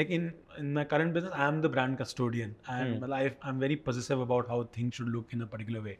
[0.00, 0.26] like in
[0.62, 4.24] in my current business, I am the brand custodian, and well, I, I'm very possessive
[4.26, 5.96] about how things should look in a particular way.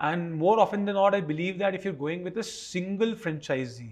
[0.00, 3.90] And more often than not, I believe that if you're going with a single franchisee,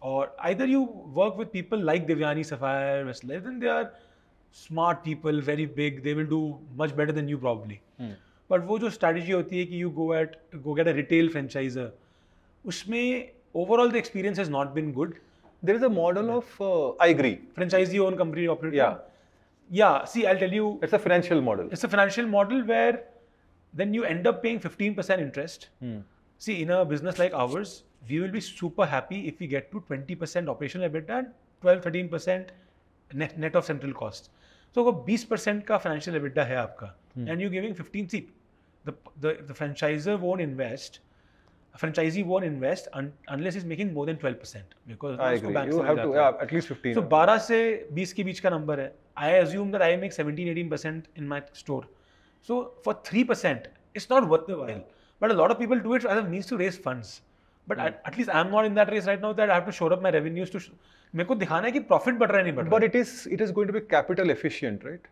[0.00, 0.82] or either you
[1.22, 3.92] work with people like Devyani Sapphire, Westlife, then they are
[4.51, 6.03] smart people, very big.
[6.03, 6.41] They will do
[6.81, 7.79] much better than you probably.
[8.51, 11.91] But वो जो strategy होती है कि you go at go get a retail franchisor
[12.73, 13.29] उसमें
[13.61, 15.15] overall the experience has not been good
[15.67, 18.95] there is a model of uh, i agree franchise own company operator Yeah.
[19.69, 22.93] या सी I tell you it's a financial model it's a financial model where
[23.73, 25.65] then you end up paying 15% interest
[26.45, 27.73] see in a business like ours
[28.11, 31.33] we will be super happy if we get to 20% operational EBITDA and
[31.65, 32.53] 12 13%
[33.14, 34.30] net of central cost
[34.76, 38.20] तो वो बीस percent का financial EBITDA है आपका and you giving fifteen see
[38.84, 41.00] franchiser won't invest
[41.74, 45.16] franchisee won't invest unless is making more than twelve percent because
[46.94, 48.94] तो बारह से बीस के बीच का नंबर है.
[49.18, 51.88] I assume that I make seventeen eighteen percent in my store
[52.48, 54.80] so for three percent it's not worth while
[55.22, 57.04] but a lot of people do it as means to raise fund
[57.68, 59.92] but at least I am not in that raise right now that I have to shore
[59.92, 60.58] up my revenues to
[61.14, 63.10] मेरे को दिखाना है कि profit बढ़ रहा है नहीं बढ़ रहा but it is
[63.36, 65.08] it is going to be capital efficient right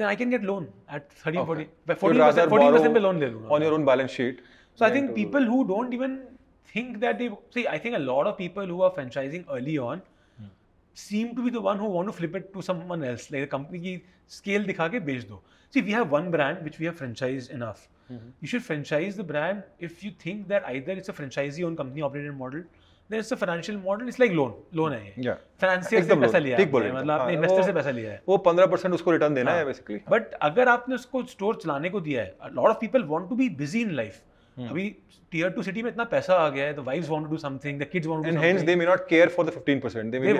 [0.00, 0.64] then I can get loan
[0.98, 1.44] at 30 Okay.
[1.46, 4.16] 40 by You'd rather 14% 14% पे borrow लोन ले लूँगा on your own balance
[4.20, 4.40] sheet
[4.80, 6.16] So I than think to- people who don't even
[6.74, 10.02] think that they see, I think a lot of people who are franchising early on
[11.02, 13.24] seem to be the one who want to flip it to someone else.
[13.34, 13.94] Like the company की
[14.38, 15.38] scale दिखा के बेच दो.
[15.74, 17.86] See, we have one brand which we have franchised enough.
[18.10, 22.36] You should franchise the brand if you think that either it's a franchisee-owned company operated
[22.42, 22.62] model,
[23.10, 25.34] then it's a financial model it's like loan loan है ये।
[25.82, 29.50] से पैसा लिया मतलब आपने investor से पैसा लिया है। वो 15 उसको रिटर्न देना
[29.50, 33.04] है हाँ। बेसिकली बट अगर आपने उसको स्टोर चलाने को दिया है lot of people
[33.08, 34.22] want to be busy in life
[34.56, 34.88] अभी
[35.32, 37.80] टियर टू सिटी में इतना पैसा आ गया है the wifes want to do something
[37.80, 40.32] the kids want to and hence they may not care for the 15% they may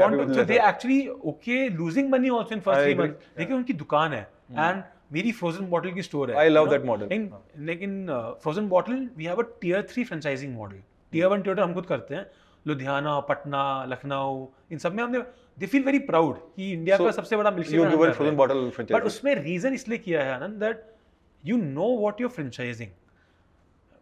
[0.44, 2.98] they actually okay losing money also in first
[3.38, 4.20] देखिए उनकी दुकान है।
[4.52, 7.28] एंड मेरी फ्रोजन बॉटल की store है। I love that model
[7.66, 8.06] लेकिन
[8.42, 12.26] Frozen Bottle we have a tier 3 franchising model tier 1 tier हमको करते हैं।
[12.66, 15.18] लुधियाना पटना लखनऊ इन सब में हमने
[15.58, 20.24] दे फील वेरी प्राउड कि इंडिया का सबसे बड़ा मिल्किंग बट उसमें रीजन इसलिए किया
[20.24, 20.84] है Anand that
[21.44, 22.90] you know what your franchising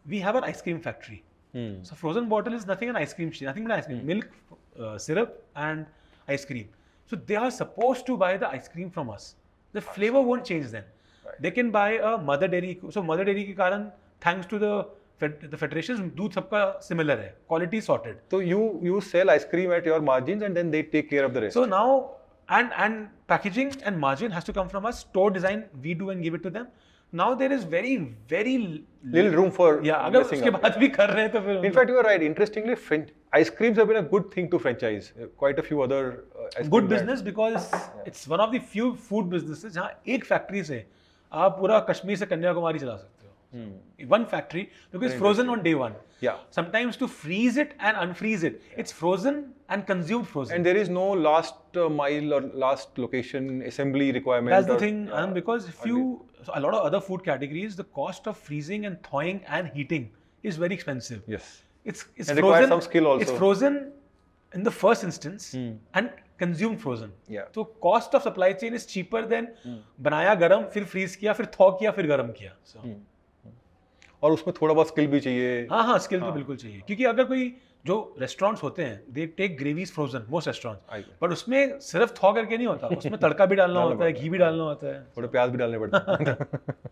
[0.06, 1.20] we have an ice cream factory
[1.54, 4.32] so Frozen Bottle is nothing an ice cream nothing ice cream milk
[5.00, 5.84] syrup and
[6.28, 6.66] ice cream
[7.12, 9.34] so they are suppose to buy the ice cream from us
[9.74, 13.52] the flavour won't change then they can buy a Mother Dairy so Mother Dairy के
[13.54, 13.88] कारण
[14.26, 14.84] thanks to the
[15.53, 18.16] the federations, दूध सबका similar है, quality sorted.
[18.31, 21.35] so you you sell ice cream at your margins and then they take care of
[21.35, 21.87] the rest So now
[22.49, 23.05] and and
[23.35, 24.99] packaging and margin has to come from us.
[25.09, 26.66] Store design we do and give it to them.
[27.12, 27.91] now there is very
[28.31, 28.53] very
[29.16, 30.51] little room for yeah अगर उसके.
[30.55, 32.22] बाद भी कर रहे हैं तो फिर In fact, you are right.
[32.29, 35.11] Interestingly, French ice creams have been a good thing to franchise.
[35.20, 37.05] Uh, Quite a few other uh, cream good brands.
[37.05, 37.55] Business because
[38.07, 40.85] it's one of the few food businesses जहाँ एक factory से
[41.33, 43.24] आप पूरा कश्मीर से कन्याकुमारी चला सकते
[43.55, 43.70] Hmm.
[44.01, 44.61] हो one factory
[44.95, 45.93] because frozen on day one
[46.26, 46.39] Yeah.
[46.55, 49.36] sometimes to freeze it and unfreeze it it's frozen
[49.76, 54.53] and consumed frozen And there is no last uh, mile or last location assembly requirement.
[54.55, 56.01] that's the or- thing Anand, because if you
[56.47, 60.09] so a lot of other food categories the cost of freezing and thawing and heating
[60.51, 61.47] is very expensive Yes.
[61.93, 63.26] it's it's And requires frozen some skill also.
[63.28, 63.80] it's frozen
[64.53, 65.70] in the first instance Hmm.
[66.01, 67.47] and consumed frozen Yeah.
[67.59, 69.47] तो cost of supply chain is cheaper than
[70.09, 72.84] बनाया गरम फिर freeze किया फिर thaw किया फिर गरम किया so,
[74.25, 77.25] और उसमें थोड़ा बहुत स्किल भी चाहिए। हाँ हाँ स्किल तो बिल्कुल चाहिए। क्योंकि अगर
[77.25, 77.55] कोई
[77.87, 82.57] जो रेस्टोरेंट्स होते हैं they take gravies frozen most restaurants but उसमें सिर्फ़ थॉ करके
[82.57, 85.51] नहीं होता उसमें तड़का भी डालना होता है घी भी डालना होता है। थोड़े प्याज
[85.51, 86.37] भी डालने पड़ते हैं।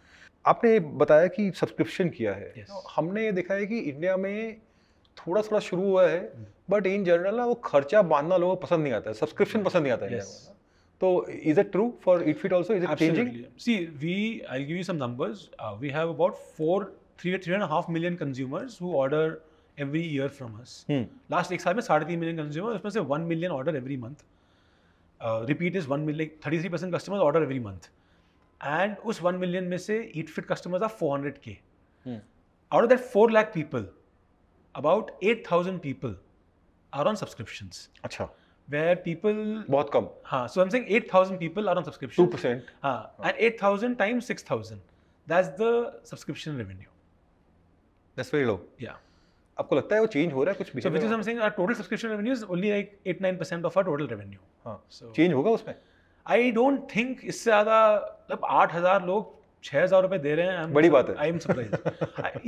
[0.46, 2.68] आपने बताया कि सब्सक्रिप्शन किया है। Yes.
[2.68, 4.56] तो हमने ये देखा है कि इंडिया में
[5.16, 6.20] थोड़ा थोड़ा शुरू हुआ है
[6.70, 9.82] बट इन जनरल ना वो खर्चा बांधना लोगों को पसंद नहीं आता है सब्सक्रिप्शन पसंद
[9.82, 10.30] नहीं आता है Yes.
[11.00, 12.74] So is it true for Eat Fit also?
[12.74, 13.24] Is Absolutely.
[13.24, 13.46] changing?
[13.56, 15.48] See, we I'll give you some numbers.
[15.58, 19.40] Uh, we have about four, three, three and a half million consumers who order
[19.78, 20.84] every year from us.
[20.88, 21.04] Hmm.
[21.30, 24.24] Last six times, 33 million consumers, let's say one million order every month.
[25.20, 27.88] Uh, repeat is one million, like 33% customers order every month.
[28.60, 31.58] And us one million may say eat customers are 400k.
[32.04, 32.16] Hmm.
[32.72, 33.86] Out of that 4 lakh people,
[34.74, 36.14] about 8,000 people
[36.92, 37.88] are on subscriptions.
[38.72, 39.38] where people
[39.70, 42.26] बहुत कम हाँ so I'm saying 8,000 people are on subscription.
[42.26, 42.60] 2%.
[42.82, 44.80] हाँ and 8,000 times 6,000
[45.26, 45.70] that's the
[46.04, 46.90] subscription revenue.
[48.16, 48.60] That's very low.
[48.78, 49.00] Yeah.
[49.60, 51.40] आपको लगता है वो change हो रहा है कुछ भी so which is I'm saying
[51.46, 54.40] our total subscription revenue is only like 8-9% of our total revenue.
[54.66, 55.74] हाँ so चेंज होगा उसमें?
[56.26, 57.76] I don't think इससे ज़्यादा
[58.30, 61.38] मतलब 8,000 लोग छह हज़ार रुपए दे रहे हैं I'm- बड़ी बात है। I am
[61.38, 61.74] surprised.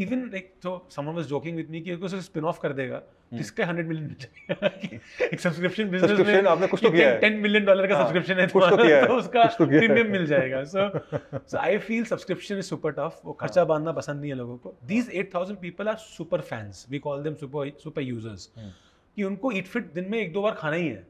[0.04, 3.02] Even like so someone was joking with me कि उसको स्पिन ऑफ़ कर देगा
[3.32, 6.10] जिसके 100 मिलियन मिल एक सब्सक्रिप्शन बिज़नेस.
[6.10, 8.76] Subscription आपने कुछ तो किया है। 10 मिलियन डॉलर का हाँ, सब्सक्रिप्शन है कुछ तो
[8.76, 10.88] किया है, तो उसका तो है। प्रीमियम मिल जाएगा so
[11.36, 14.56] so I feel subscription is super tough वो हाँ। खर्चा बांधना पसंद नहीं है लोगों
[14.58, 18.70] को these 8000 people are super fans we call them super super users हम्म।
[19.16, 21.06] कि उनको ईट फिट दिन में एक दो बार खाना ही है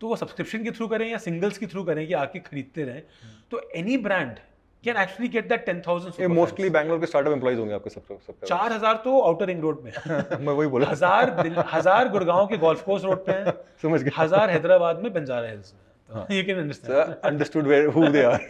[0.00, 3.02] तो वो सब्सक्रिप्शन के थ्रू करें या सिंगल्स के थ्रू करें कि आके खरीदते रहें
[3.50, 4.38] तो any brand
[4.84, 8.46] can actually get that ten thousand mostly Bangalore के स्टार्टअप एम्प्लॉइज होंगे आपके सब सब
[8.46, 9.92] चार हज़ार तो आउटर रिंग रोड में।
[10.46, 11.36] मैं वही बोला। हज़ार
[11.72, 13.52] हज़ार गुड़गांव के गोल्फ कोर्स रोड पे हैं।
[13.82, 18.22] समझ गया। हज़ार हैदराबाद में बंजारा हिल्स में। You can understand understood where who they
[18.24, 18.40] are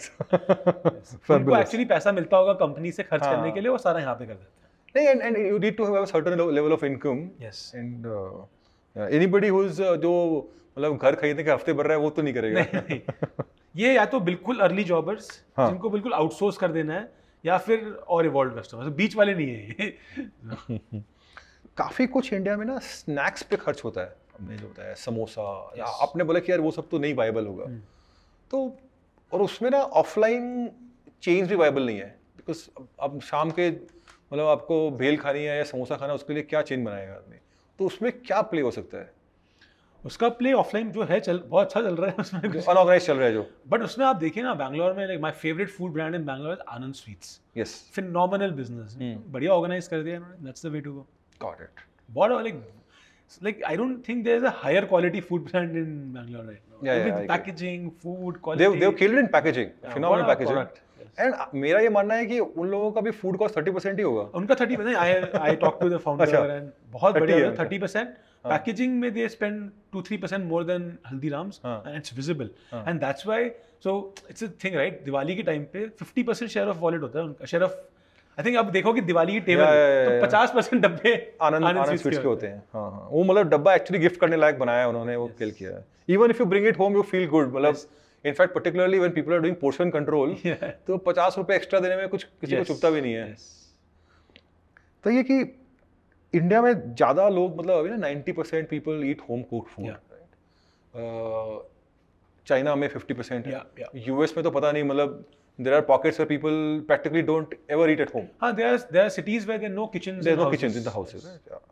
[1.31, 4.15] उनको एक्चुअली पैसा मिलता होगा कंपनी से खर्च हाँ। करने के लिए वो सारा यहाँ
[4.15, 7.29] पे कर देते नहीं and and you need to have a certain level of income
[7.43, 8.07] yes and
[8.97, 10.13] anybody who is जो
[10.79, 13.45] मतलब घर खरीदने के हफ़्ते भर रहा है वो तो नहीं करेगा।
[13.77, 17.13] ये या तो बिल्कुल अर्ली जॉबर्स हाँ। जिनको बिल्कुल आउटसोर्स कर देना है
[17.47, 19.91] या फिर और इवॉल्व कस्टमर बीच वाले नहीं है
[21.77, 25.73] काफ़ी कुछ इंडिया में ना स्नैक्स पे खर्च होता है। हमने जो होता है समोसा
[25.79, 27.81] या आपने बोला कि यार वो सब तो नहीं वायबल होगा। हम्म।
[28.51, 28.79] तो
[29.33, 30.71] और उसमें ना ऑफलाइन
[31.23, 32.69] चेंज भी वायबल नहीं है। बिकॉज़
[33.01, 33.71] अब शाम के
[34.33, 37.37] मतलब आपको भेल खानी है या समोसा खाना है उसके लिए क्या चेंज बनाएगा आदमी?
[37.79, 39.13] तो उसमें क्या प्ले हो सकता है?
[40.05, 43.27] उसका प्ले ऑफलाइन जो है चल बहुत अच्छा चल रहा है उसमें। अनऑर्गेनाइज चल रहा
[43.27, 46.25] है जो। बट उसमें आप देखिए ना बैंगलोर में like my favourite food brand in
[46.27, 48.97] Bangalore is Anand Sweets yes phenomenal business.
[49.33, 51.07] बढ़िया ऑर्गेनाइज कर दिया इन्होंने। That's the way to go
[51.41, 51.81] got it
[52.11, 52.63] बहुत like
[53.47, 56.79] like I don't think there's a higher quality food brand in Bangalore right now.
[56.87, 58.81] Yeah, yeah, packaging, food, quality.
[58.81, 59.69] they've killed in packaging.
[59.69, 60.57] Yeah, phenomenal packaging.
[60.57, 60.81] Product.
[61.19, 64.05] And मेरा ये मानना है कि उन लोगों का भी फ़ूड कॉस्ट थर्टी परसेंट ही
[64.05, 68.09] होगा। उनका thirty percent I I talk to the founder and बहुत बढ़िया थर्टी परसेंट
[68.45, 72.51] हाँ। पैकेजिंग में they spend two three percent more than Haldiram's हाँ। एंड इट्स विजिबल
[72.73, 73.49] हाँ। And that's why
[73.85, 73.93] so
[74.31, 77.25] it's a thing right Diwali के time पे fifty percent share of wallet होता है
[77.25, 77.75] उनका शेयर ऑफ़
[78.39, 80.27] आई थिंक अब देखो कि दिवाली की टेबल तो.
[80.27, 84.03] पचास परसेंट डब्बे आनंद आनंद स्वीट्स के होते हैं हाँ हाँ वो मतलब डब्बा एक्चुअली
[84.03, 86.79] गिफ्ट करने लायक बनाया है उन्होंने वो किल किया है even if you bring it
[86.79, 87.77] home you feel good मतलब
[88.25, 90.35] in fact particularly when people are doing portion control.
[90.87, 93.35] तो पचास रुपए एक्स्ट्रा देने में कुछ किसी को चुपता भी नहीं है.
[95.05, 95.43] तो ये कि
[96.35, 99.95] इंडिया में ज़्यादा लोग मतलब अभी ना ninety percent people eat home cook food
[102.47, 103.61] China में फिफ्टी परसेंट है.
[104.07, 105.25] यूएस में तो पता नहीं मतलब
[105.59, 106.55] there are pockets people
[106.89, 109.77] practically don't ever eat at home हाँ there are there are cities where there are
[109.81, 110.57] no kitchens There's no houses.
[110.61, 111.27] kitchens in the houses.
[111.27, 111.53] Right?
[111.53, 111.67] Yeah.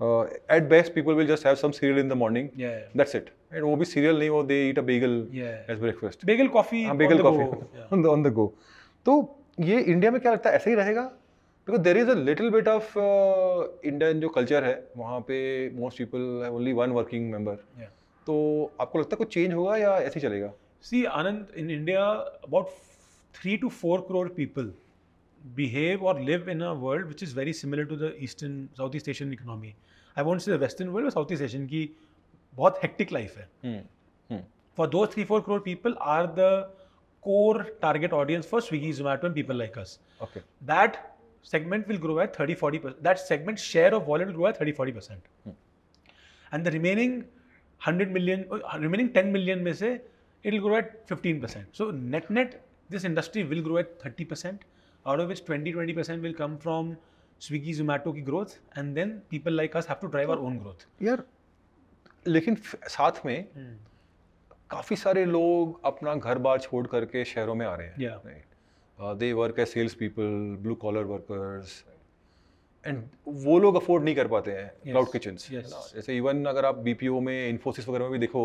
[0.00, 0.22] Uh,
[0.56, 2.46] at best, people will just have some cereal in the morning.
[2.60, 2.86] Yeah, yeah.
[3.00, 3.26] That's it.
[3.50, 5.74] And वो भी cereal नहीं वो they eat a bagel Yeah.
[5.74, 6.24] as breakfast.
[6.30, 6.84] Bagel coffee.
[6.84, 7.58] हाँ on bagel the coffee go.
[7.80, 7.92] Yeah.
[7.96, 8.46] on the on the go.
[9.06, 9.16] तो
[9.60, 11.10] ये India में क्या लगता है ऐसे ही रहेगा
[11.68, 15.38] because there is a little bit of Indian जो कल्चर है वहाँ पे
[15.76, 17.54] most people only one working member
[18.26, 18.34] तो
[18.80, 20.52] आपको लगता है कुछ चेंज होगा या ऐसे ही चलेगा?
[20.82, 22.04] See Anand in India
[22.48, 22.68] about
[23.34, 24.72] three two four crore people
[25.40, 29.08] behave और live in a world which is very similar to the eastern south east
[29.08, 29.74] Asian economy
[30.16, 31.88] I want see the western world और south east Asian की
[32.54, 33.84] बहुत hectic life है.
[34.78, 36.50] For दो three four crore people are the
[37.24, 40.96] core target audience for Swiggy Zomato and people like us okay that
[41.42, 43.02] segment will grow at 30 40%.
[43.02, 45.16] That segment share of wallet will grow at 30 40%.
[45.44, 45.50] Hmm.
[46.52, 47.24] And the remaining
[47.84, 50.00] 100 million, uh, remaining 10 million में से
[50.44, 51.64] it will grow at 15%.
[51.72, 54.58] So net net, this industry will grow at 30%,
[55.06, 56.96] out of which 20 20% will come from
[57.40, 60.86] Swiggy, Zomato की growth, and then people like us have to drive our own growth.
[61.02, 61.24] यार
[62.26, 62.56] लेकिन
[62.88, 63.46] साथ में
[64.70, 67.94] काफ़ी सारे लोग अपना घर बार छोड़ करके शहरों में आ रहे हैं
[69.02, 69.14] Uh.
[69.18, 71.84] They work as sales people blue collar workers
[72.86, 75.94] and वो लोग अफोर्ड नहीं कर पाते हैं क्लाउड किचन yes.
[75.94, 78.44] जैसे इवन अगर आप बीपीओ में इन्फोसिस वगैरह में भी देखो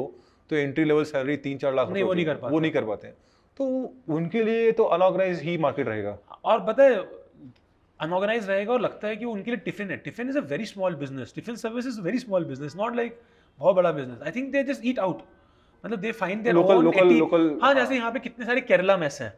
[0.50, 2.86] तो एंट्री लेवल सैलरी तीन चार लाख नहीं, वो नहीं कर है। वो नहीं कर
[2.86, 3.16] पाते हैं।
[3.58, 3.66] तो
[4.16, 7.00] उनके लिए तो अनऑर्गेनाइज ही मार्केट रहेगा। और पता है
[8.00, 10.96] अनऑर्गेनाइज रहेगा और लगता है कि उनके लिए टिफ़िन है। Tiffin is a very small
[10.96, 13.20] business tiffin service is very small business not like
[13.60, 15.22] बहुत बड़ा business I think they just eat out
[15.86, 19.22] मतलब they find their own local- local- हाँ जैसे यहाँ पे कितने सारे केरला मेस
[19.22, 19.34] हैं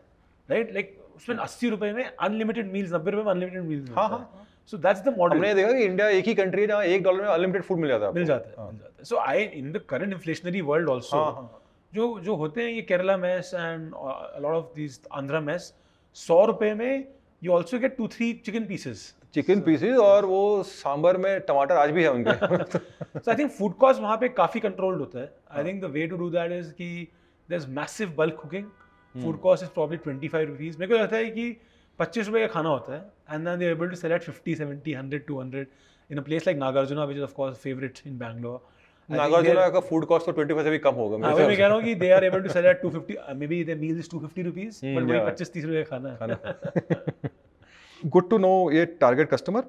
[0.50, 4.48] राइट लाइक उसमें अस्सी रुपए में अनलिमिटेड मील्स नब्बे रुपए में अनलिमिटेड मील्स हाँ, हाँ,
[4.72, 7.22] सो दैट्स द मॉडल हमने देखा कि इंडिया एक ही कंट्री है जहाँ एक डॉलर
[7.22, 9.72] में अनलिमिटेड फ़ूड मिल जाता है मिल जाता है मिल जाता है। So I in
[9.72, 11.62] the current inflationary world also हाँ,
[11.94, 13.92] जो जो होते हैं ये Kerala mess and
[14.42, 15.74] lot of this Andhra mess
[16.14, 17.08] सौ रुपए में
[17.44, 21.92] you also get two three chicken pieces chicken pieces और वो सांबर में टमाटर आज
[21.92, 22.80] भी है उनके।
[23.20, 26.06] So I think food cost वहाँ पे काफ़ी controlled होता है। I think the way
[26.14, 27.08] to do that is कि
[27.50, 28.46] there's massive bulk
[29.16, 31.56] food cost is probably twenty five rupees मेरे को लगता है कि
[32.00, 33.00] पच्चीस रुपये का खाना होता है
[33.32, 35.68] and then they able to select fifty seventy hundred two hundred
[36.10, 38.62] in a place like Nagarjuna which is of course favourite in Bangalore
[39.10, 41.96] Nagarjuna का फ़ूड कॉस्ट तो 25 से भी कम होगा मैं कह रहा हूँ कि
[41.96, 43.16] they are able to select two fifty
[43.48, 47.30] maybe the meal is 250 rupees but वही 25 30 रुपए का खाना है।
[48.04, 49.64] गुड टू नो ये टारगेट कस्टमर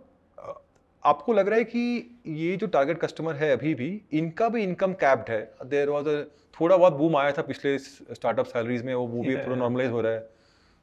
[1.05, 4.93] आपको लग रहा है कि ये जो टारगेट कस्टमर है अभी भी इनका भी इनकम
[5.01, 6.23] कैप्ड है। देर वॉज़ अ
[6.61, 10.01] थोड़ा बहुत बूम आया था पिछले स्टार्टअप सैलरीज में वो बूम भी थोड़ा नॉर्मलाइज हो
[10.01, 10.21] रहा है।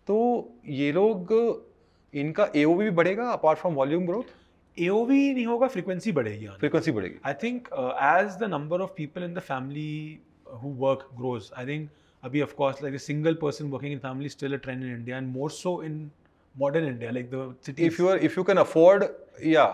[0.07, 0.17] तो
[0.65, 1.33] ये लोग
[2.13, 4.35] इनका एओवी भी बढ़ेगा अपार्ट फ्रॉम वॉल्यूम ग्रोथ
[4.77, 4.87] ए
[5.33, 9.39] नहीं होगा फ्रीक्वेंसी बढ़ेगी फ्रीक्वेंसी बढ़ेगी। I think as the number of people in the
[9.39, 10.19] family
[10.61, 11.89] who work grows I think
[12.23, 15.27] अभी of course like a single person working in family still a trend in India and
[15.27, 16.09] more so in
[16.55, 19.05] modern India like the city if you are if you can afford
[19.45, 19.65] या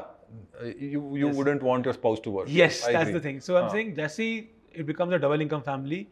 [0.62, 1.36] Uh, you you yes.
[1.36, 2.48] wouldn't want your spouse to work.
[2.48, 3.14] Yes, I that's agree.
[3.14, 3.40] the thing.
[3.42, 6.08] So I'm saying Jesse, it becomes a double income family.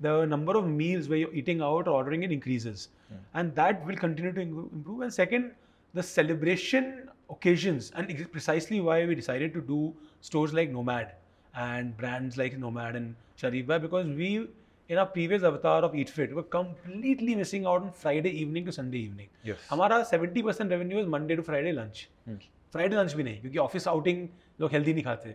[0.00, 3.16] The number of meals where you're eating out or ordering it increases, hmm.
[3.34, 5.02] and that will continue to improve.
[5.02, 5.52] And second,
[5.94, 11.12] the celebration occasions, and precisely why we decided to do stores like Nomad
[11.54, 14.48] and brands like Nomad and Sharief because we
[14.88, 18.72] in our previous avatar of Eat Fit were completely missing out on Friday evening to
[18.72, 19.28] Sunday evening.
[19.42, 19.58] Yes.
[19.70, 22.08] Our 70% revenue is Monday to Friday lunch.
[22.26, 22.34] Hmm.
[22.72, 24.28] Friday lunch भी नहीं क्योंकि office outing
[24.60, 25.34] लोग healthy नहीं खाते।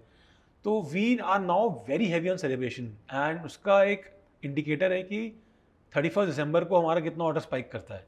[0.66, 4.12] तो we are now very heavy on celebration and उसका एक
[4.44, 5.20] indicator है कि
[5.94, 8.06] थर्टी फ़र्स्ट दिसंबर को हमारा कितना ऑर्डर स्पाइक करता है।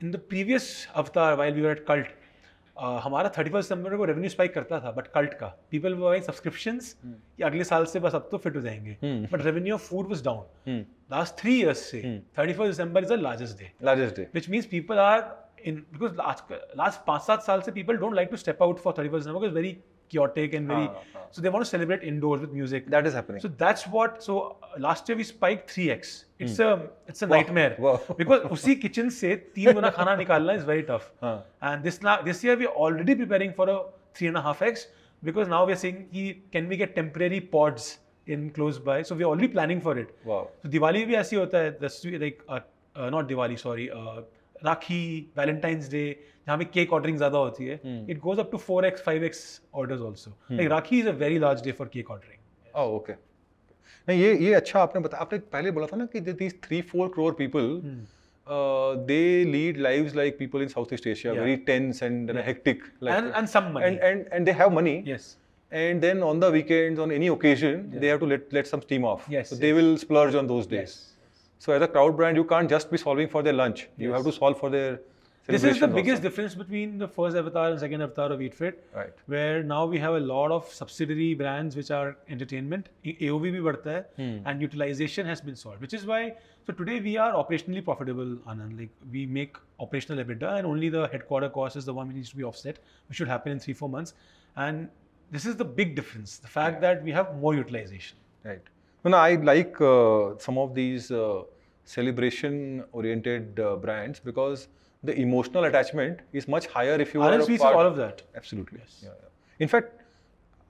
[0.00, 2.06] In the previous avatar while we at Cult
[2.76, 6.96] हमारा थर्टी फ़र्स्ट दिसंबर को रेवेन्यू स्पाइक करता था बट कल्ट का। पीपल वो सब्सक्रिप्शंस
[7.04, 8.96] कि अगले साल से बस अब तो फिट हो जाएँगे.
[9.02, 10.84] But revenue of food was down.
[11.12, 12.00] Last three years से.
[12.38, 15.22] Thirty first December is the largest day largest day which means people are
[15.64, 16.44] in because last
[16.82, 19.72] last सात साल से people don't like to step out for 31st December because very
[20.12, 21.26] chaotic and very हाँ, हाँ.
[21.30, 22.90] so they want to celebrate indoors with music.
[22.94, 24.22] that is happening So that's what.
[24.22, 26.12] So uh, last year we spiked 3x.
[26.38, 26.62] It's hmm.
[26.62, 27.94] a it's a Wow, nightmare wow.
[28.18, 31.10] because उसी kitchen से तीन गुना खाना निकालना is very tough.
[31.22, 31.36] हाँ.
[31.70, 33.78] And this now this year we are already preparing for a
[34.14, 34.86] three and a half x
[35.30, 37.90] because now we are saying कि can we get temporary pods
[38.26, 39.02] in close by.
[39.02, 40.14] So we are already planning for it.
[40.32, 42.42] wow तो दिवाली भी ऐसी होता है दस like
[43.16, 43.88] not Diwali sorry
[44.64, 45.00] Rakhi
[45.38, 46.04] Valentine's Day
[46.46, 47.80] जहाँ पे cake ordering ज़्यादा होती है.
[48.10, 49.42] It goes up to four X five X
[49.74, 52.40] orders also like Rakhi is a very large day for cake ordering
[52.80, 53.14] Oh, okay.
[54.08, 57.08] नहीं ये ये अच्छा आपने बताया आपने पहले बोला था ना कि these three four
[57.16, 57.66] crore people
[59.08, 61.44] they lead lives like people in South East Asia Yeah.
[61.44, 64.96] Very tense and hectic and and some money and and and they have money.
[65.08, 65.36] Yes
[65.72, 69.04] and then on the weekends on any occasion they have to let let some steam
[69.10, 69.28] off.
[69.34, 69.78] Yes, so they yes.
[69.78, 70.96] will splurge on those days.
[71.62, 73.82] So as a cloud brand, you can't just be solving for their lunch.
[73.82, 73.90] Yes.
[74.04, 75.00] You have to solve for their
[75.46, 79.12] this is the biggest difference between the first avatar and second avatar of EatFit, right.
[79.26, 82.90] where now we have a lot of subsidiary brands which are entertainment.
[83.04, 84.46] AOV bhi hai, hmm.
[84.46, 86.34] and utilization has been solved, which is why
[86.66, 88.78] so today we are operationally profitable, Anand.
[88.78, 92.30] Like we make operational EBITDA, and only the headquarter cost is the one which needs
[92.30, 94.14] to be offset, which should happen in three four months.
[94.56, 94.88] And
[95.32, 96.94] this is the big difference: the fact yeah.
[96.94, 98.16] that we have more utilization.
[98.44, 98.62] Right.
[99.04, 101.42] No, no, I like uh, some of these uh,
[101.84, 104.68] celebration-oriented uh, brands because
[105.02, 107.86] the emotional attachment is much higher if you are Anand a Sweets part is all
[107.86, 108.22] of that.
[108.36, 108.80] Absolutely.
[109.02, 109.28] Yeah, yeah.
[109.58, 109.92] In fact,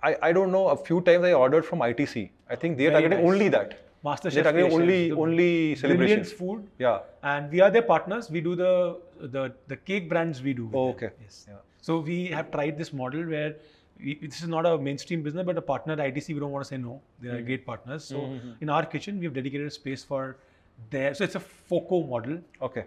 [0.03, 0.69] I, I don't know.
[0.69, 2.31] A few times I ordered from ITC.
[2.49, 3.33] I think they're Very targeting nice.
[3.33, 3.79] only that.
[4.05, 6.33] Master They're targeting only the only celebrations.
[6.33, 6.67] food.
[6.79, 7.01] Yeah.
[7.23, 8.31] And we are their partners.
[8.31, 10.69] We do the the, the cake brands we do.
[10.75, 10.97] Oh, them.
[10.97, 11.11] okay.
[11.23, 11.47] Yes.
[11.49, 11.57] Yeah.
[11.81, 13.55] So we have tried this model where
[14.23, 16.29] this is not a mainstream business, but a partner ITC.
[16.35, 17.01] We don't want to say no.
[17.21, 17.37] They Mm-hmm.
[17.39, 18.05] are great partners.
[18.05, 20.37] So in our kitchen, we have dedicated space for
[20.91, 21.15] their.
[21.15, 22.39] So it's a FOCO model,
[22.71, 22.85] Okay.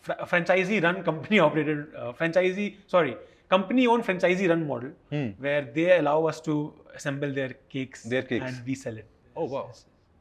[0.00, 2.76] Fra- franchisee run company operated uh, franchisee.
[2.86, 3.16] Sorry,
[3.48, 5.28] company owned franchisee run model, Hmm.
[5.46, 6.56] where they allow us to
[6.94, 8.02] assemble their cakes.
[8.14, 8.44] Their cakes.
[8.50, 9.06] and we sell it.
[9.36, 9.70] Oh wow.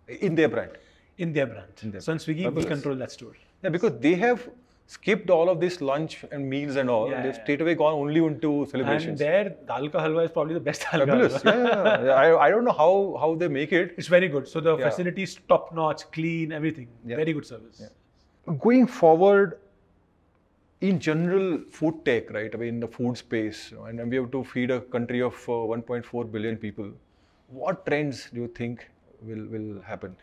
[0.08, 0.72] In their brand.
[1.18, 1.72] In their brand.
[1.82, 3.36] In their so in Swiggy, we control that store.
[3.64, 4.48] Yeah, because they have
[4.86, 7.10] skipped all of this lunch and meals and all.
[7.10, 7.44] Yeah, They've yeah.
[7.44, 9.20] straight away gone only into celebrations.
[9.22, 11.42] And their dal ka halwa is probably the best dal ka Fabulous.
[11.42, 11.74] halwa.
[11.74, 12.12] yeah, yeah.
[12.14, 13.96] I, I don't know how, how they make it.
[13.98, 14.48] It's very good.
[14.48, 14.90] So the Yeah.
[14.90, 16.88] facilities top notch, clean, everything.
[17.06, 17.82] Very good service.
[18.60, 19.60] Going forward,
[20.82, 22.54] in general, food tech, right?
[22.54, 25.22] I mean, in the food space, you know, and we have to feed a country
[25.22, 26.90] of uh, 1.4 billion people.
[27.48, 28.86] What trends do you think
[29.22, 30.18] will, will happen?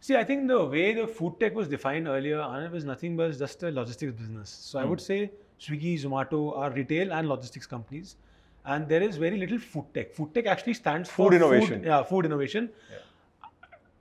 [0.00, 3.36] See, I think the way the food tech was defined earlier, Anand, was nothing but
[3.36, 4.48] just a logistics business.
[4.48, 8.16] So I would say Swiggy, Zomato are retail and logistics companies.
[8.64, 10.12] And there is very little food tech.
[10.14, 11.82] Food tech actually stands for Food innovation.
[11.82, 12.70] yeah, food innovation.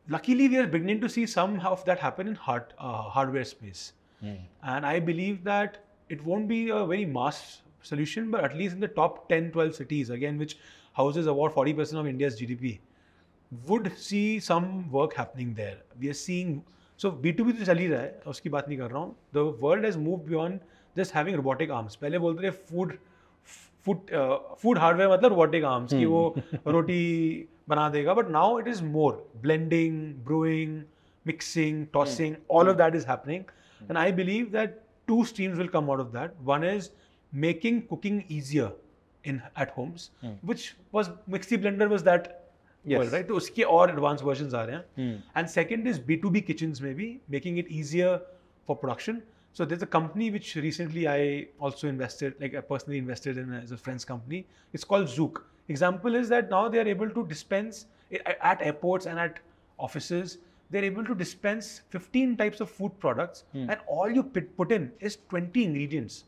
[0.09, 3.93] Luckily, we are beginning to see some of that happen in hard, uh, hardware space.
[4.63, 8.79] And I believe that it won't be a very mass solution, but at least in
[8.79, 10.57] the top 10, 12 cities, again, which
[10.93, 12.79] houses about 40% of India's GDP,
[13.68, 15.78] would see some work happening there.
[16.00, 16.62] We are seeing
[16.96, 19.84] so B2B तो चल ही रहा है उसकी बात नहीं कर रहा हूँ the world
[19.84, 20.60] has moved beyond
[21.00, 22.92] just having robotic arms पहले बोलते थे food
[23.86, 26.22] food uh, food hardware मतलब robotic arms कि वो
[26.76, 27.02] रोटी
[27.68, 29.12] बना देगा but now it is more
[29.46, 29.98] blending
[30.28, 30.76] brewing
[31.30, 33.44] mixing tossing all of that is happening
[33.88, 34.78] and I believe that
[35.10, 36.90] two streams will come out of that one is
[37.32, 38.70] making cooking easier
[39.24, 40.10] in at homes
[40.52, 42.30] which was mixie blender was that
[42.91, 43.11] yes.
[43.13, 43.27] right?
[43.27, 46.73] तो उसके और advance version आ रहे हैं। And second is B to B kitchen
[46.81, 48.15] में भी making it easier
[48.67, 49.21] for production
[49.55, 54.03] so the company which recently I also invested like personally invested in as a friend's
[54.11, 54.37] company
[54.73, 59.19] it's called Zook example is that now they are able to dispense at airport and
[59.19, 59.39] at
[59.79, 60.11] office
[60.71, 64.89] they are able to dispense fifteen types of food products and all you put in
[65.01, 66.23] is twenty ingredients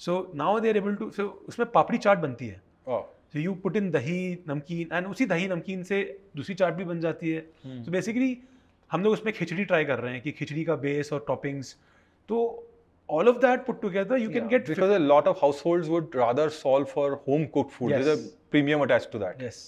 [0.00, 3.02] so now they are able to so उसमें पापड़ी चाट बनती है। Oh.
[3.34, 4.18] So you put in दही
[4.48, 6.00] namkeen and उसी दही नमकीन से
[6.36, 7.40] दूसरी चाट भी बन जाती है
[7.84, 8.36] तो बेसिकली
[8.90, 11.76] हम लोग उसमें खिचड़ी ट्राई कर रहे हैं कि खिचड़ी का बेस और टॉपिंग्स
[12.28, 12.40] तो
[13.08, 16.46] all of that put together you can get because a lot of households would rather
[16.58, 17.94] solve for home cooked food.
[17.94, 18.26] There's Yes.
[18.26, 19.42] a premium attached to that.
[19.42, 19.62] Yes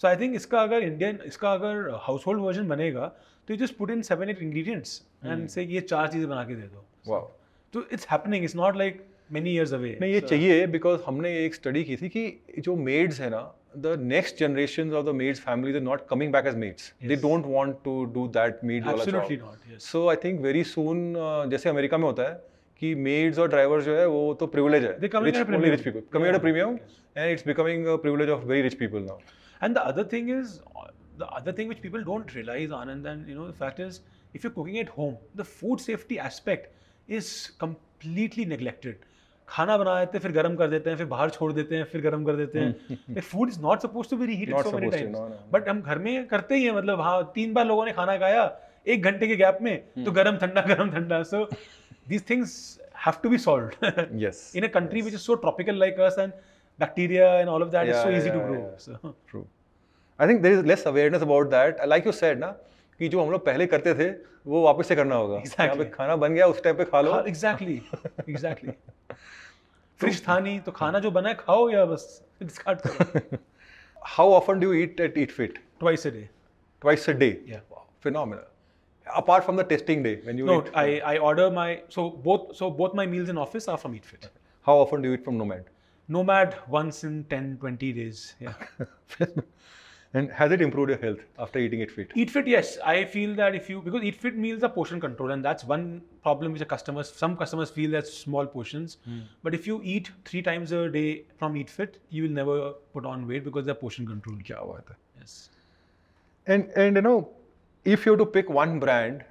[0.00, 3.06] so I think इसका अगर Indian इसका अगर house hold version बनेगा
[3.48, 6.54] तो you just put in seven eight ingredients and से ये चार चीज़ें बना के
[6.54, 7.22] दे दो Wow.
[7.74, 11.54] तो it's happening it's not like many years away नहीं ये चाहिए बिकॉज़ हमने एक
[11.54, 13.40] स्टडी की थी कि जो मेड्स है ना
[13.76, 17.46] the next generation of the maids families are not coming back as maids they don't
[17.46, 19.24] want to do that maid वाला
[19.86, 21.14] so I think very soon
[21.50, 22.40] जैसे अमेरिका में होता है
[22.80, 24.98] कि मेड्स और ड्राइवर्स जो है वो तो प्रिविलेज है.
[25.00, 25.64] Premium.
[25.64, 26.78] Rich people coming at premium
[27.16, 29.18] and it's becoming privilege of very rich people now
[29.60, 30.60] And the other thing is,
[31.18, 34.00] the other thing which people don't realize, Anand, and you know, the fact is,
[34.34, 36.66] if you're cooking at home, the food safety aspect
[37.08, 39.06] is completely neglected.
[39.48, 42.00] खाना बना देते हैं फिर गर्म कर देते हैं फिर बाहर छोड़ देते हैं फिर
[42.02, 45.18] गर्म कर देते हैं। Food is not suppose to be reheated so many times.
[45.52, 48.50] But हम घर में करते ही हैं मतलब हाँ तीन बार लोगों ने खाना खाया
[48.86, 51.44] एक घंटे के गैप में तो गर्म ठंडा गर्म ठंडा। So
[52.08, 52.58] these things
[53.06, 53.72] have to be solved
[54.22, 56.32] yes is so tropical like us and
[56.78, 58.72] bacteria and all of that is Yeah, so easy yeah, to grow yeah.
[58.86, 59.14] so.
[59.30, 59.44] True
[60.20, 62.48] I think there is less awareness about that like you said ना
[62.98, 64.10] कि जो हम लोग पहले करते थे
[64.50, 65.64] वो वापस से करना होगा Exactly.
[65.64, 67.78] यहाँ पे खाना बन गया उस टाइम पे खा लो हाँ, exactly
[68.34, 68.72] exactly
[70.00, 72.04] फ्रिज था नहीं तो खाना जो बना है खाओ या बस
[72.42, 73.38] डिस्कार्ड करो
[74.16, 76.28] how often do eat at EatFit twice a day
[76.84, 77.60] twice a day Yeah.
[78.06, 78.42] phenomenal
[79.20, 82.50] apart from the testing day when you no eat i i order my so both
[82.58, 84.26] so both my meals in office are from eatfit
[84.66, 85.70] how often do you eat from nomad
[86.08, 89.24] nomad once in 10 20 days yeah
[90.16, 92.12] And has it improved your health after eating Eat Fit?
[92.14, 92.78] Eat Fit, yes.
[92.82, 96.00] I feel that if you because Eat Fit meals are portion control, and that's one
[96.22, 98.96] problem which the customers some customers feel that small portions.
[99.06, 99.24] Mm.
[99.42, 103.04] But if you eat three times a day from Eat Fit, you will never put
[103.04, 104.38] on weight because they're portion control.
[105.18, 105.50] Yes.
[106.46, 107.28] And and you know,
[107.84, 109.22] if you have to pick one brand,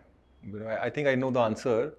[0.86, 1.94] I think I know the answer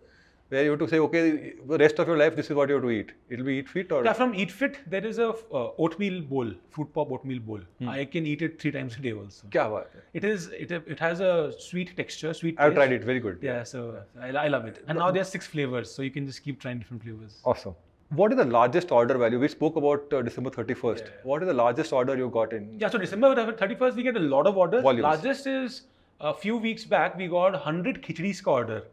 [0.49, 2.77] where you have to say, okay, the rest of your life, this is what you
[2.77, 3.13] have to eat.
[3.29, 4.05] It'll be Eat Fit or?
[4.05, 7.61] Yeah, from Eat Fit, there is a uh, oatmeal bowl, fruit pop oatmeal bowl.
[7.81, 7.89] Hmm.
[7.89, 9.49] I can eat it three times a day also.
[9.49, 9.87] Kya?
[10.15, 12.77] It is, it, it has a sweet texture, sweet I've taste.
[12.77, 13.39] tried it, very good.
[13.43, 14.85] Yeah, so I, I love it.
[14.87, 17.41] And now there are six flavors, so you can just keep trying different flavors.
[17.45, 17.75] Awesome.
[18.11, 19.41] What is the largest order value?
[19.41, 20.99] We spoke about uh, December 31st.
[21.01, 21.07] Yeah.
[21.25, 22.79] What is the largest order you got in?
[22.79, 24.85] Yeah, so December 31st, we get a lot of orders.
[24.85, 25.03] Volumes.
[25.03, 25.83] Largest is
[26.21, 28.85] a few weeks back, we got 100 khichdis order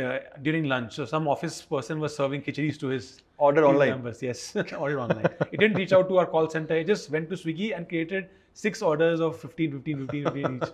[0.00, 0.94] uh, during lunch.
[0.94, 3.90] So some office person was serving khichdi's to his Order online.
[3.90, 4.22] members.
[4.22, 5.26] Yes, order online.
[5.50, 6.78] he didn't reach out to our call center.
[6.78, 10.68] He just went to Swiggy and created six orders of 15, 15, 15, 15 each.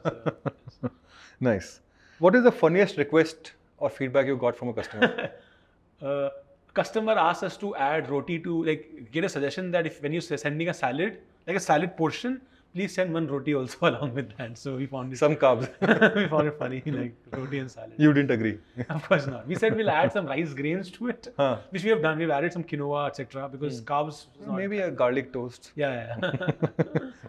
[0.80, 0.90] So,
[1.40, 1.80] Nice.
[2.18, 5.30] What is the funniest request or feedback you got from a customer?
[6.02, 6.28] uh,
[6.74, 10.20] customer asked us to add roti to like get a suggestion that if when you're
[10.20, 12.40] sending a salad, like a salad portion,
[12.75, 14.57] please send one roti also along with that.
[14.57, 15.67] So we found it Some carbs.
[16.15, 17.93] we found it funny, like roti and salad.
[18.05, 18.53] you didn't agree.
[18.89, 19.45] Of course not.
[19.51, 21.57] We said we'll add some rice grains to it, Huh.
[21.69, 22.17] which we have done.
[22.23, 23.47] We've added some quinoa, etc.
[23.55, 24.23] Because carbs.
[24.23, 25.71] is not- Maybe a garlic toast.
[25.83, 26.63] Yeah, yeah.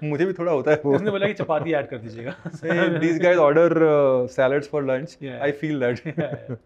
[0.03, 0.95] मुझे भी थोड़ा होता है वो.
[0.97, 2.35] उसने बोला कि चपाती add कर दीजिएगा.
[2.63, 5.17] Hey, these guys order uh, salads for lunch.
[5.29, 5.45] Yeah.
[5.49, 6.03] I feel that.
[6.07, 6.57] Yeah, yeah.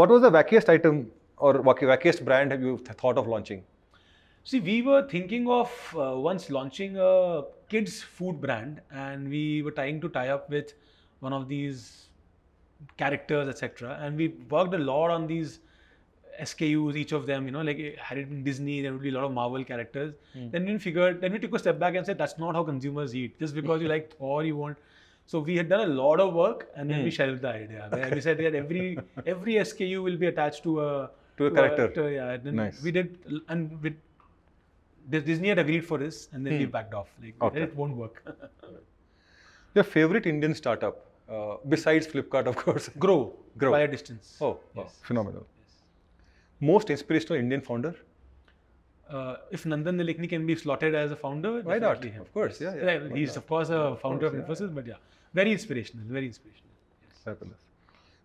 [0.00, 1.00] what was the wackiest item
[1.48, 3.62] or wack- wackiest brand have you th- thought of launching?
[4.49, 9.71] See, we were thinking of uh, once launching a kids food brand, and we were
[9.71, 10.71] trying to tie up with
[11.19, 12.05] one of these
[12.97, 13.97] characters, etc.
[14.01, 15.59] And we worked a lot on these
[16.41, 17.45] SKUs, each of them.
[17.45, 20.13] You know, like had it been Disney, there would be a lot of Marvel characters.
[20.33, 23.13] Then we figured, then we took a step back and said that's not how consumers
[23.15, 23.37] eat.
[23.39, 24.77] Just because you like Thor, you want.
[25.25, 27.87] So we had done a lot of work, and then we shelved the idea.
[27.91, 31.87] Where we said that every every SKU will be attached to a To a character.
[31.95, 32.81] to- yeah, then Nice.
[32.81, 33.17] we did,
[33.49, 33.97] and with
[35.09, 37.09] Disney had agreed for this, and then we backed off.
[37.23, 37.61] Like Okay.
[37.63, 38.23] it won't work.
[39.75, 42.89] Your favorite Indian startup, uh, besides Flipkart, of course.
[43.05, 43.71] Groww, Groww.
[43.71, 44.37] by a distance.
[44.41, 44.99] Oh, wow, Yes.
[45.03, 45.45] phenomenal.
[46.59, 47.95] Most inspirational Indian founder?
[49.09, 52.03] Uh, if Nandan Nilekani can be slotted as a founder, Why not?
[52.03, 52.21] him.
[52.21, 52.85] Of course, yeah, yeah.
[52.85, 53.37] Right, He's not?
[53.37, 54.67] of course a founder of, course, yeah.
[54.67, 54.95] Infosys, but yeah,
[55.33, 56.05] very inspirational.
[56.07, 56.71] Very inspirational.
[57.23, 57.59] Fabulous.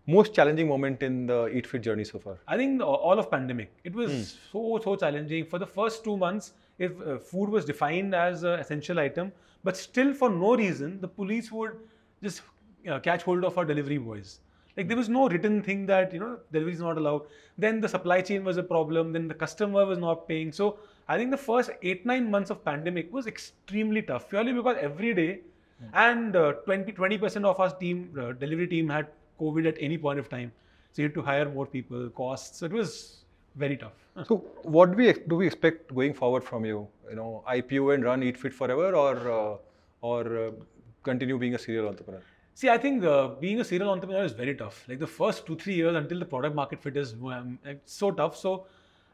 [0.05, 2.37] Most challenging moment in the Eat Fit journey so far?
[2.47, 4.23] I think all of pandemic, it was Hmm.
[4.51, 5.45] so so challenging.
[5.45, 9.31] For the first two months, if uh, food was defined as an essential item,
[9.63, 11.73] but still for no reason, the police would
[12.21, 12.41] just
[12.89, 14.39] uh, catch hold of our delivery boys.
[14.75, 17.23] Like there was no written thing that you know delivery is not allowed.
[17.57, 19.13] Then the supply chain was a problem.
[19.13, 20.51] Then the customer was not paying.
[20.51, 24.77] So I think the first eight nine months of pandemic was extremely tough, purely because
[24.79, 25.41] every day,
[25.93, 29.07] and uh, 20 percent of our team uh, delivery team had
[29.39, 30.51] COVID at any point of time.
[30.91, 32.59] So you had to hire more people, costs.
[32.59, 33.22] So it was
[33.55, 33.93] very tough.
[34.27, 36.87] So, what do we do we expect going forward from you?
[37.09, 39.57] You know, IPO and run Eat Fit forever, or uh,
[40.01, 40.51] or uh,
[41.01, 42.21] continue being a serial entrepreneur?
[42.55, 44.83] See, I think uh, being a serial entrepreneur is very tough.
[44.87, 48.11] Like the first two, three years until the product market fit is um, like, so
[48.11, 48.37] tough.
[48.37, 48.67] So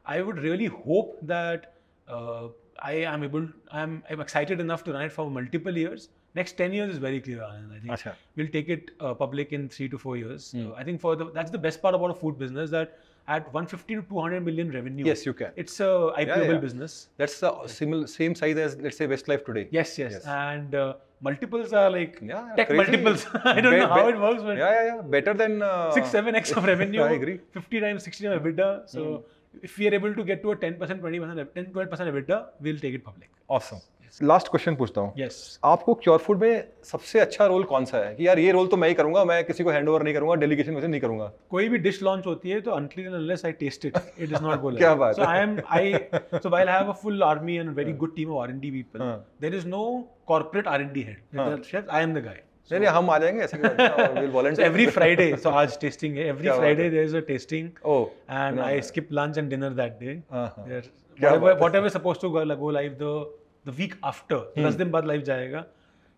[0.06, 1.76] I would really hope that
[2.10, 2.48] uh,
[2.82, 6.10] I am able, I'm, I'm excited enough to run it for multiple years.
[6.36, 7.40] Next 10 years is very clear.
[7.40, 7.76] Anand.
[7.76, 8.14] I think Acha.
[8.36, 10.46] we'll take it uh, public in three to four years.
[10.46, 13.00] So I think for the, that's the best part about a food business that
[13.36, 15.06] at 150 to 200 million revenue.
[15.06, 15.52] Yes, you can.
[15.56, 15.90] It's a
[16.24, 16.58] IPOable yeah.
[16.66, 16.94] business.
[17.18, 19.66] That's the similar same size as let's say Westlife today.
[19.80, 20.26] Yes, yes, Yes.
[20.26, 20.94] and uh,
[21.30, 22.82] multiples are like Yeah, yeah, tech crazy.
[22.82, 23.26] multiples.
[23.56, 25.02] I don't Be- know how be- it works, but Yeah, yeah, yeah.
[25.18, 27.04] Better than uh, six, seven x of revenue.
[27.04, 27.38] I agree.
[27.38, 27.60] Hmm.
[27.60, 28.70] 50 times, 60 times EBITDA.
[28.96, 29.26] So
[29.70, 32.96] if we are able to get to a 10%, 20%, 10, 12% EBITDA, we'll take
[33.02, 33.30] it public.
[33.48, 33.80] Awesome.
[34.24, 35.34] Last question पूछता हूँ। Yes.
[35.66, 38.16] आपको cure food में सबसे अच्छा role कौन सा है?
[38.16, 40.36] कि यार ये रोल तो मैं ही करूँगा मैं किसी को हैंड ओवर नहीं करूँगा
[40.36, 43.52] डेलीगेशन में से नहीं करूँगा। कोई भी डिश लॉन्च होती है तो unclean unless I
[43.52, 46.90] taste it it is not goal क्या बात so I am I so I have
[46.90, 49.00] a full army and very good team of R and D people
[49.42, 53.18] there is no corporate R and D head chef I am the guy नहीं नहीं हम आ
[53.18, 53.46] जाएँगे
[54.20, 57.70] will volunteer every Friday so आज testing है every Friday there is a testing
[58.32, 60.12] and I skip lunch and dinner that day
[63.78, 64.68] week after hmm.
[64.68, 65.66] दस दिन बाद लाइव जाएगा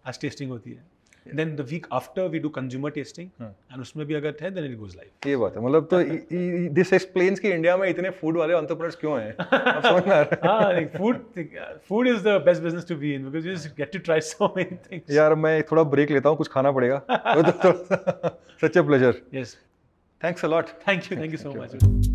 [0.06, 0.90] आज टेस्टिंग होती है।
[1.36, 4.96] Then the week after we do consumer testing and उसमें भी अगर देन इट गोज
[4.96, 6.00] लाइव ये बात है मतलब तो
[6.74, 9.36] दिस एक्सप्लेन्स कि इंडिया में इतने फ़ूड वाले एंटरप्रेन्योर्स क्यों हैं?
[9.40, 11.18] आप food
[11.88, 14.54] food is the best business to be in because you just get to try so
[14.58, 16.98] many things यार मैं थोड़ा ब्रेक लेता हूँ कुछ खाना पड़ेगा।
[18.64, 19.58] Such a pleasure yes
[20.22, 22.11] thanks a lot thank you thank you so much